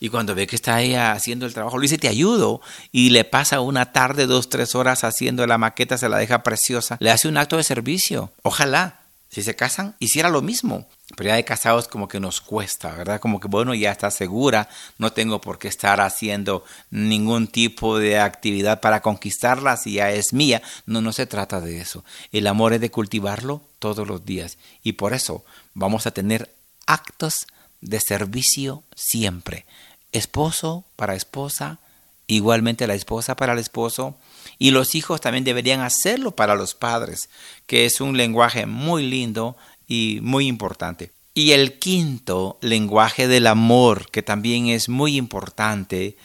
y 0.00 0.08
cuando 0.08 0.34
ve 0.34 0.46
que 0.46 0.56
está 0.56 0.80
ella 0.82 1.12
haciendo 1.12 1.46
el 1.46 1.54
trabajo, 1.54 1.78
le 1.78 1.82
dice, 1.82 1.98
te 1.98 2.08
ayudo 2.08 2.60
y 2.92 3.10
le 3.10 3.24
pasa 3.24 3.60
una 3.60 3.92
tarde, 3.92 4.26
dos, 4.26 4.48
tres 4.48 4.74
horas 4.74 5.04
haciendo 5.04 5.46
la 5.46 5.58
maqueta, 5.58 5.98
se 5.98 6.08
la 6.08 6.18
deja 6.18 6.42
preciosa, 6.42 6.96
le 7.00 7.10
hace 7.10 7.28
un 7.28 7.36
acto 7.36 7.56
de 7.56 7.64
servicio. 7.64 8.32
Ojalá 8.42 9.00
si 9.36 9.42
se 9.42 9.56
casan, 9.56 9.96
hiciera 9.98 10.30
lo 10.30 10.40
mismo. 10.40 10.88
Pero 11.16 11.28
ya 11.28 11.36
de 11.36 11.44
casados 11.44 11.88
como 11.88 12.08
que 12.08 12.20
nos 12.20 12.40
cuesta, 12.40 12.92
¿verdad? 12.92 13.20
Como 13.20 13.38
que, 13.38 13.48
bueno, 13.48 13.74
ya 13.74 13.92
está 13.92 14.10
segura, 14.10 14.68
no 14.98 15.12
tengo 15.12 15.40
por 15.40 15.58
qué 15.58 15.68
estar 15.68 16.00
haciendo 16.00 16.64
ningún 16.90 17.46
tipo 17.46 17.98
de 17.98 18.18
actividad 18.18 18.80
para 18.80 19.02
conquistarla 19.02 19.76
si 19.76 19.94
ya 19.94 20.10
es 20.10 20.32
mía. 20.32 20.62
No, 20.86 21.00
no 21.00 21.12
se 21.12 21.26
trata 21.26 21.60
de 21.60 21.80
eso. 21.80 22.04
El 22.32 22.46
amor 22.46 22.72
es 22.72 22.80
de 22.80 22.90
cultivarlo 22.90 23.62
todos 23.78 24.06
los 24.08 24.24
días. 24.24 24.58
Y 24.82 24.92
por 24.92 25.12
eso 25.12 25.44
vamos 25.74 26.06
a 26.06 26.12
tener 26.12 26.52
actos 26.86 27.46
de 27.80 28.00
servicio 28.00 28.82
siempre. 28.94 29.66
Esposo 30.12 30.84
para 30.96 31.14
esposa, 31.14 31.78
igualmente 32.26 32.86
la 32.86 32.94
esposa 32.94 33.36
para 33.36 33.52
el 33.52 33.58
esposo, 33.58 34.16
y 34.58 34.70
los 34.70 34.94
hijos 34.94 35.20
también 35.20 35.44
deberían 35.44 35.80
hacerlo 35.80 36.34
para 36.34 36.54
los 36.54 36.74
padres, 36.74 37.28
que 37.66 37.84
es 37.84 38.00
un 38.00 38.16
lenguaje 38.16 38.66
muy 38.66 39.02
lindo 39.02 39.56
y 39.86 40.20
muy 40.22 40.46
importante. 40.46 41.12
Y 41.34 41.52
el 41.52 41.78
quinto 41.78 42.58
lenguaje 42.62 43.28
del 43.28 43.46
amor, 43.46 44.10
que 44.10 44.22
también 44.22 44.68
es 44.68 44.88
muy 44.88 45.16
importante, 45.16 46.16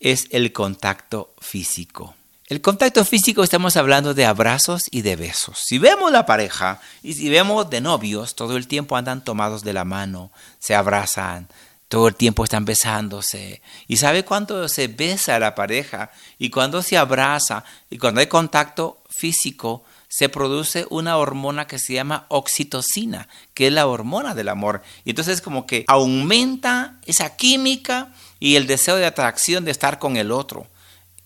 es 0.00 0.26
el 0.30 0.52
contacto 0.52 1.34
físico. 1.40 2.14
El 2.50 2.60
contacto 2.60 3.04
físico 3.04 3.44
estamos 3.44 3.76
hablando 3.76 4.12
de 4.12 4.26
abrazos 4.26 4.82
y 4.90 5.02
de 5.02 5.14
besos. 5.14 5.56
Si 5.64 5.78
vemos 5.78 6.10
la 6.10 6.26
pareja 6.26 6.80
y 7.00 7.12
si 7.12 7.28
vemos 7.28 7.70
de 7.70 7.80
novios, 7.80 8.34
todo 8.34 8.56
el 8.56 8.66
tiempo 8.66 8.96
andan 8.96 9.22
tomados 9.22 9.62
de 9.62 9.72
la 9.72 9.84
mano, 9.84 10.32
se 10.58 10.74
abrazan, 10.74 11.46
todo 11.86 12.08
el 12.08 12.16
tiempo 12.16 12.42
están 12.42 12.64
besándose. 12.64 13.62
¿Y 13.86 13.98
sabe 13.98 14.24
cuándo 14.24 14.68
se 14.68 14.88
besa 14.88 15.38
la 15.38 15.54
pareja? 15.54 16.10
Y 16.40 16.50
cuando 16.50 16.82
se 16.82 16.98
abraza 16.98 17.62
y 17.88 17.98
cuando 17.98 18.20
hay 18.20 18.26
contacto 18.26 19.00
físico, 19.08 19.84
se 20.08 20.28
produce 20.28 20.88
una 20.90 21.18
hormona 21.18 21.68
que 21.68 21.78
se 21.78 21.92
llama 21.92 22.26
oxitocina, 22.30 23.28
que 23.54 23.68
es 23.68 23.72
la 23.72 23.86
hormona 23.86 24.34
del 24.34 24.48
amor. 24.48 24.82
Y 25.04 25.10
entonces 25.10 25.40
como 25.40 25.68
que 25.68 25.84
aumenta 25.86 26.96
esa 27.06 27.36
química 27.36 28.12
y 28.40 28.56
el 28.56 28.66
deseo 28.66 28.96
de 28.96 29.06
atracción 29.06 29.64
de 29.64 29.70
estar 29.70 30.00
con 30.00 30.16
el 30.16 30.32
otro. 30.32 30.66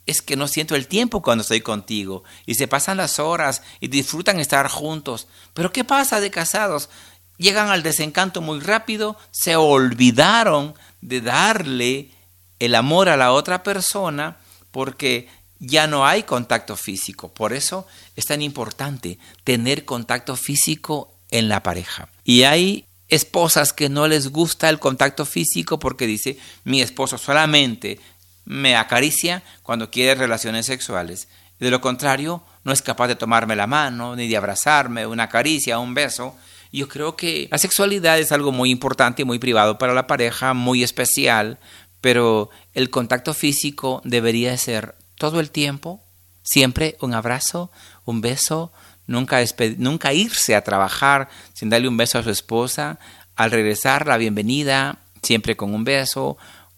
Es 0.07 0.21
que 0.21 0.37
no 0.37 0.49
siento 0.49 0.75
el 0.75 0.87
tiempo 0.87 1.23
cuando 1.23 1.43
estoy 1.43 1.61
contigo 1.61 2.25
y 2.47 2.57
se 2.57 2.69
pasan 2.69 2.99
las 2.99 3.19
horas 3.19 3.63
y 3.81 3.89
disfrutan 3.89 4.39
estar 4.39 4.69
juntos. 4.69 5.29
Pero 5.55 5.73
¿qué 5.73 5.85
pasa 5.85 6.21
de 6.21 6.31
casados? 6.31 6.91
llegan 7.37 7.69
al 7.69 7.83
desencanto 7.83 8.41
muy 8.41 8.61
rápido, 8.61 9.17
se 9.31 9.57
olvidaron 9.57 10.75
de 11.01 11.21
darle 11.21 12.11
el 12.59 12.75
amor 12.75 13.09
a 13.09 13.17
la 13.17 13.33
otra 13.33 13.63
persona 13.63 14.39
porque 14.71 15.29
ya 15.59 15.87
no 15.87 16.07
hay 16.07 16.23
contacto 16.25 16.77
físico. 16.77 17.33
Por 17.33 17.53
eso 17.53 17.87
es 18.17 18.27
tan 18.27 18.43
importante 18.43 19.19
tener 19.45 19.85
contacto 19.85 20.37
físico 20.37 21.15
en 21.31 21.49
la 21.49 21.63
pareja. 21.63 22.09
Y 22.25 22.43
hay 22.43 22.87
esposas 23.09 23.73
que 23.73 23.89
no 23.89 24.09
les 24.09 24.29
gusta 24.29 24.69
el 24.69 24.79
contacto 24.79 25.25
físico 25.27 25.79
porque 25.79 26.07
dice, 26.07 26.39
mi 26.65 26.81
esposo 26.81 27.19
solamente 27.19 28.01
me 28.45 28.77
acaricia 28.77 29.43
cuando 29.63 29.91
quiere 29.91 30.15
relaciones 30.15 30.67
sexuales. 30.67 31.29
De 31.61 31.71
lo 31.71 31.81
contrario, 31.81 32.43
no 32.65 32.73
es 32.73 32.83
capaz 32.83 33.09
de 33.09 33.17
tomarme 33.17 33.57
la 33.57 33.67
mano, 33.67 34.17
ni 34.17 34.29
de 34.29 34.37
abrazarme, 34.37 35.07
una 35.07 35.29
caricia, 35.29 35.79
un 35.79 35.95
beso. 35.95 36.37
Yo 36.73 36.89
creo 36.89 37.17
que 37.17 37.49
la 37.51 37.59
sexualidad 37.59 38.19
es 38.19 38.33
algo 38.33 38.53
muy 38.53 38.71
importante 38.71 39.23
y 39.23 39.25
muy 39.25 39.39
privado 39.39 39.79
para 39.79 39.95
la 39.95 40.07
pareja, 40.07 40.55
muy 40.55 40.83
especial, 40.83 41.59
pero 42.01 42.51
el 42.75 42.91
contacto 42.91 43.33
físico 43.33 44.03
debería 44.05 44.57
ser 44.59 44.95
todo 45.17 45.41
el 45.41 45.51
tiempo, 45.51 46.03
siempre 46.43 46.97
un 47.01 47.15
abrazo, 47.15 47.71
un 48.05 48.21
beso, 48.21 48.73
nunca, 49.07 49.39
nunca 49.79 50.13
irse 50.13 50.55
a 50.55 50.65
trabajar 50.65 51.29
sin 51.53 51.71
darle 51.71 51.89
un 51.89 51.97
beso 51.97 52.19
a 52.19 52.23
su 52.23 52.31
esposa, 52.31 52.99
al 53.37 53.51
regresar 53.51 54.07
la 54.07 54.17
bienvenida, 54.17 54.99
siempre 55.23 55.57
con 55.57 55.75
un 55.75 55.85
beso, 55.85 56.37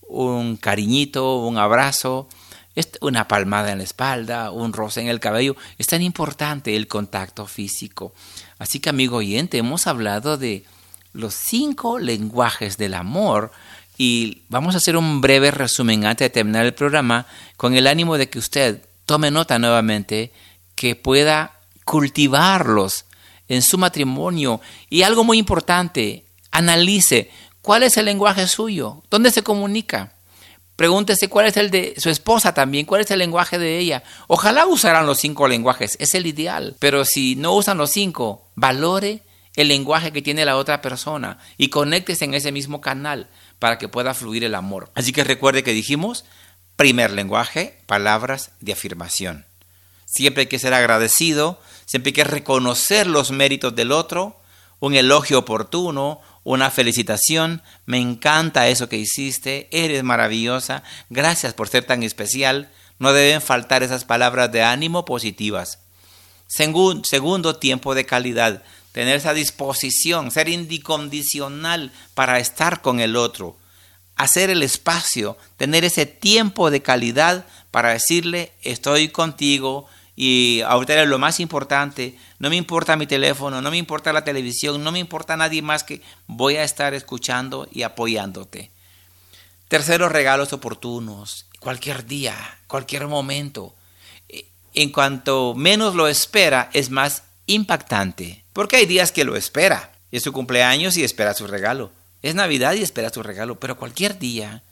un 0.09 0.57
cariñito, 0.57 1.37
un 1.37 1.59
abrazo, 1.59 2.29
una 3.01 3.27
palmada 3.27 3.73
en 3.73 3.79
la 3.79 3.85
espalda, 3.85 4.51
un 4.51 4.73
roce 4.73 5.01
en 5.01 5.09
el 5.09 5.21
cabello. 5.21 5.57
Es 5.79 5.87
tan 5.87 6.03
importante 6.03 6.77
el 6.77 6.89
contacto 6.89 7.47
físico. 7.47 8.13
Así 8.59 8.81
que, 8.81 8.91
amigo 8.91 9.19
oyente, 9.19 9.59
hemos 9.59 9.87
hablado 9.87 10.37
de 10.37 10.65
los 11.13 11.35
cinco 11.35 11.99
lenguajes 11.99 12.77
del 12.77 12.95
amor 12.95 13.51
y 13.97 14.43
vamos 14.49 14.75
a 14.75 14.79
hacer 14.79 14.97
un 14.97 15.21
breve 15.21 15.51
resumen 15.51 16.05
antes 16.05 16.27
de 16.27 16.31
terminar 16.31 16.67
el 16.67 16.75
programa 16.75 17.27
con 17.57 17.75
el 17.75 17.87
ánimo 17.87 18.19
de 18.19 18.29
que 18.29 18.39
usted 18.39 18.83
tome 19.07 19.31
nota 19.31 19.59
nuevamente, 19.59 20.33
que 20.75 20.95
pueda 20.95 21.59
cultivarlos 21.85 23.07
en 23.49 23.63
su 23.63 23.79
matrimonio 23.79 24.61
y 24.91 25.03
algo 25.03 25.25
muy 25.25 25.39
importante, 25.39 26.27
analice 26.51 27.31
cuál 27.67 27.83
es 27.83 27.97
el 27.97 28.05
lenguaje 28.05 28.47
suyo, 28.47 29.03
dónde 29.11 29.33
se 29.33 29.43
comunica. 29.43 30.13
Pregúntese 30.77 31.27
cuál 31.27 31.47
es 31.47 31.57
el 31.57 31.73
de 31.73 31.95
su 31.99 32.11
esposa 32.11 32.55
también, 32.55 32.87
cuál 32.87 33.01
es 33.01 33.11
el 33.11 33.19
lenguaje 33.19 33.59
de 33.59 33.81
ella. 33.81 34.05
Ojalá 34.29 34.67
usaran 34.67 35.05
los 35.05 35.19
cinco 35.19 35.49
lenguajes, 35.49 35.97
es 35.99 36.15
el 36.15 36.29
ideal. 36.29 36.77
Pero 36.79 37.05
si 37.05 37.35
no 37.35 37.55
usan 37.55 37.77
los 37.77 37.91
cinco, 37.91 38.47
valore 38.55 39.23
el 39.57 39.67
lenguaje 39.67 40.13
que 40.13 40.23
tiene 40.23 40.45
la 40.45 40.57
otra 40.57 40.81
persona 40.81 41.39
y 41.59 41.71
conéctese 41.71 42.25
en 42.27 42.35
ese 42.35 42.53
mismo 42.53 42.81
canal 42.81 43.27
para 43.59 43.79
que 43.79 43.89
pueda 43.89 44.15
fluir 44.15 44.45
el 44.45 44.55
amor. 44.55 44.93
Así 44.95 45.11
que 45.11 45.25
recuerde 45.25 45.65
que 45.65 45.73
dijimos, 45.73 46.25
primer 46.77 47.11
lenguaje, 47.11 47.81
palabras 47.87 48.53
de 48.61 48.75
afirmación. 48.75 49.45
Siempre 50.05 50.43
hay 50.43 50.47
que 50.47 50.61
ser 50.61 50.73
agradecido, 50.73 51.61
siempre 51.85 52.11
hay 52.11 52.15
que 52.15 52.23
reconocer 52.25 53.09
los 53.09 53.33
méritos 53.33 53.75
del 53.75 53.91
otro, 53.91 54.37
un 54.81 54.95
elogio 54.95 55.39
oportuno, 55.39 56.21
una 56.45 56.71
felicitación, 56.71 57.63
me 57.87 57.99
encanta 57.99 58.69
eso 58.69 58.89
que 58.89 58.97
hiciste, 58.97 59.69
eres 59.71 60.03
maravillosa, 60.03 60.83
gracias 61.11 61.55
por 61.55 61.69
ser 61.69 61.85
tan 61.85 62.03
especial. 62.03 62.71
No 62.99 63.13
deben 63.13 63.43
faltar 63.43 63.83
esas 63.83 64.05
palabras 64.05 64.51
de 64.53 64.63
ánimo 64.63 65.05
positivas. 65.05 65.81
Segundo, 66.47 67.57
tiempo 67.57 67.95
de 67.95 68.07
calidad 68.07 68.63
tener 68.97 69.17
esa 69.17 69.35
disposición, 69.35 70.31
ser 70.31 70.49
incondicional 70.49 71.93
para 72.15 72.39
estar 72.39 72.81
con 72.81 72.99
el 72.99 73.17
otro, 73.17 73.59
hacer 74.17 74.49
el 74.49 74.63
espacio, 74.63 75.37
tener 75.59 75.85
ese 75.85 76.07
tiempo 76.07 76.71
de 76.71 76.81
calidad 76.81 77.45
para 77.71 77.91
decirle 77.91 78.55
estoy 78.63 79.09
contigo 79.09 79.87
y 80.17 80.63
ahorita 80.63 81.05
lo 81.05 81.19
más 81.19 81.41
importante, 81.41 82.19
no 82.39 82.49
me 82.49 82.57
importa 82.57 82.97
mi 82.97 83.07
teléfono, 83.07 83.61
no 83.61 83.71
me 83.71 83.77
importa 83.77 84.15
la 84.15 84.25
televisión, 84.25 84.83
no 84.83 84.91
me 84.91 84.99
importa 84.99 85.37
nadie 85.37 85.61
más 85.61 85.85
que 85.85 86.01
voy 86.27 86.57
a 86.57 86.65
estar 86.65 86.95
escuchando 86.95 87.69
y 87.71 87.83
apoyándote. 87.83 88.71
Tercero, 89.69 90.09
regalos 90.09 90.55
oportunos, 90.55 91.47
cualquier 91.61 92.07
día, 92.07 92.35
cualquier 92.67 93.07
momento. 93.09 93.75
En 94.73 94.91
cuanto 94.91 95.55
menos 95.55 95.95
lo 95.95 96.09
espera, 96.09 96.71
es 96.73 96.89
más 96.89 97.25
impactante. 97.47 98.43
Porque 98.53 98.77
hay 98.77 98.87
días 98.87 99.13
que 99.13 99.25
lo 99.25 99.37
espera. 99.37 99.93
Es 100.13 100.23
su 100.23 100.33
cumpleaños 100.33 100.97
y 100.97 101.05
espera 101.05 101.35
su 101.35 101.47
regalo. 101.47 101.91
Es 102.23 102.35
Navidad 102.35 102.75
y 102.75 102.83
espera 102.83 103.11
su 103.11 103.23
regalo. 103.23 103.59
Pero 103.59 103.77
cualquier 103.77 104.19
día 104.19 104.63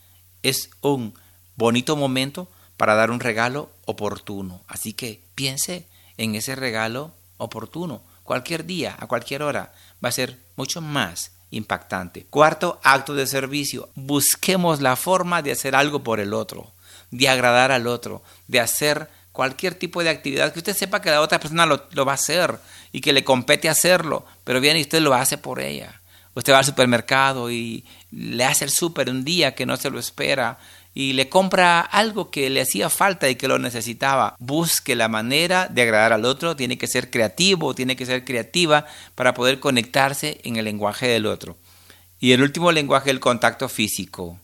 es 0.43 0.71
un 0.81 1.15
bonito 1.57 1.97
momento 1.97 2.49
para 2.77 2.95
dar 2.95 3.11
un 3.11 3.21
regalo 3.21 3.71
oportuno. 3.87 4.63
Así 4.69 4.93
que 4.93 5.24
piense 5.35 5.87
en 6.17 6.35
ese 6.35 6.55
regalo 6.55 7.13
oportuno. 7.37 8.03
Cualquier 8.23 8.65
día, 8.65 8.97
a 8.99 9.07
cualquier 9.07 9.43
hora, 9.43 9.73
va 10.03 10.09
a 10.09 10.13
ser 10.13 10.39
mucho 10.57 10.81
más 10.81 11.33
impactante. 11.51 12.27
Cuarto, 12.31 12.81
acto 12.83 13.15
de 13.15 13.27
servicio. 13.27 13.89
Busquemos 13.95 14.81
la 14.81 14.97
forma 14.97 15.43
de 15.43 15.53
hacer 15.53 15.75
algo 15.77 16.03
por 16.03 16.21
el 16.21 16.33
otro, 16.33 16.73
de 17.11 17.29
agradar 17.29 17.71
al 17.71 17.87
otro, 17.87 18.23
de 18.49 18.61
hacer 18.61 19.09
cualquier 19.33 19.75
tipo 19.75 20.03
de 20.03 20.11
actividad 20.11 20.53
que 20.53 20.61
usted 20.61 20.77
sepa 20.77 21.03
que 21.03 21.11
la 21.11 21.21
otra 21.21 21.41
persona 21.41 21.67
lo, 21.67 22.05
va 22.05 22.13
a 22.13 22.15
hacer 22.15 22.59
y 22.93 23.01
que 23.01 23.13
le 23.13 23.25
compete 23.25 23.69
hacerlo, 23.69 24.25
pero 24.45 24.61
viene 24.61 24.79
y 24.79 24.83
usted 24.83 25.01
lo 25.01 25.13
hace 25.15 25.39
por 25.39 25.61
ella. 25.61 26.01
Usted 26.35 26.53
va 26.53 26.59
al 26.59 26.65
supermercado 26.65 27.51
y 27.51 27.85
le 28.11 28.45
hace 28.45 28.65
el 28.65 28.71
súper 28.71 29.11
un 29.11 29.25
día 29.25 29.55
que 29.55 29.67
no 29.67 29.77
se 29.77 29.91
lo 29.91 29.99
espera 29.99 30.59
y 30.95 31.13
le 31.15 31.29
compra 31.29 31.81
algo 31.81 32.31
que 32.31 32.49
le 32.49 32.61
hacía 32.61 32.89
falta 32.89 33.29
y 33.29 33.35
que 33.35 33.49
lo 33.49 33.59
necesitaba. 33.59 34.37
Busque 34.39 34.95
la 34.95 35.09
manera 35.09 35.67
de 35.67 35.83
agradar 35.83 36.13
al 36.13 36.25
otro, 36.25 36.55
tiene 36.55 36.79
que 36.79 36.87
ser 36.87 37.11
creativo, 37.11 37.75
tiene 37.75 37.97
que 37.97 38.07
ser 38.07 38.25
creativa 38.25 38.87
para 39.17 39.35
poder 39.35 39.59
conectarse 39.59 40.41
en 40.45 40.57
el 40.57 40.67
lenguaje 40.67 41.09
del 41.09 41.27
otro. 41.27 41.57
Y 42.21 42.33
el 42.33 42.43
último 42.43 42.71
lenguaje, 42.71 43.11
el 43.11 43.21
contacto 43.21 43.69
físico. 43.69 44.39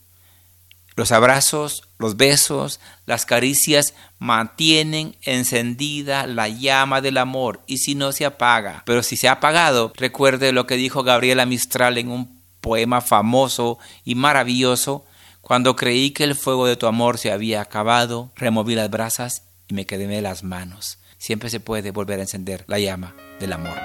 Los 0.97 1.13
abrazos, 1.13 1.85
los 1.99 2.17
besos, 2.17 2.81
las 3.07 3.25
caricias 3.25 3.95
mantienen 4.19 5.17
encendida 5.23 6.27
la 6.27 6.49
llama 6.49 7.01
del 7.01 7.17
amor 7.17 7.61
y 7.67 7.79
si 7.79 7.95
no 7.95 8.13
se 8.13 8.27
apaga. 8.27 8.83
Pero 8.85 9.03
si 9.03 9.17
se 9.17 9.29
ha 9.29 9.33
apagado, 9.33 9.93
recuerde 9.97 10.53
lo 10.53 10.67
que 10.67 10.77
dijo 10.77 11.05
Gabriela 11.05 11.47
Mistral 11.47 11.97
en 11.97 12.11
un 12.11 12.41
poema 12.61 13.01
famoso 13.01 13.79
y 14.05 14.15
maravilloso. 14.15 15.07
Cuando 15.41 15.77
creí 15.77 16.11
que 16.11 16.25
el 16.25 16.35
fuego 16.35 16.67
de 16.67 16.77
tu 16.77 16.87
amor 16.87 17.19
se 17.19 17.33
había 17.33 17.61
acabado, 17.61 18.31
removí 18.37 18.75
las 18.75 18.91
brasas 18.91 19.45
y 19.69 19.75
me 19.75 19.87
quedé 19.87 20.21
las 20.21 20.45
manos. 20.45 20.99
Siempre 21.19 21.51
se 21.51 21.61
puede 21.61 21.91
volver 21.91 22.19
a 22.19 22.23
encender 22.23 22.65
la 22.67 22.79
llama 22.79 23.15
del 23.39 23.53
amor. 23.53 23.77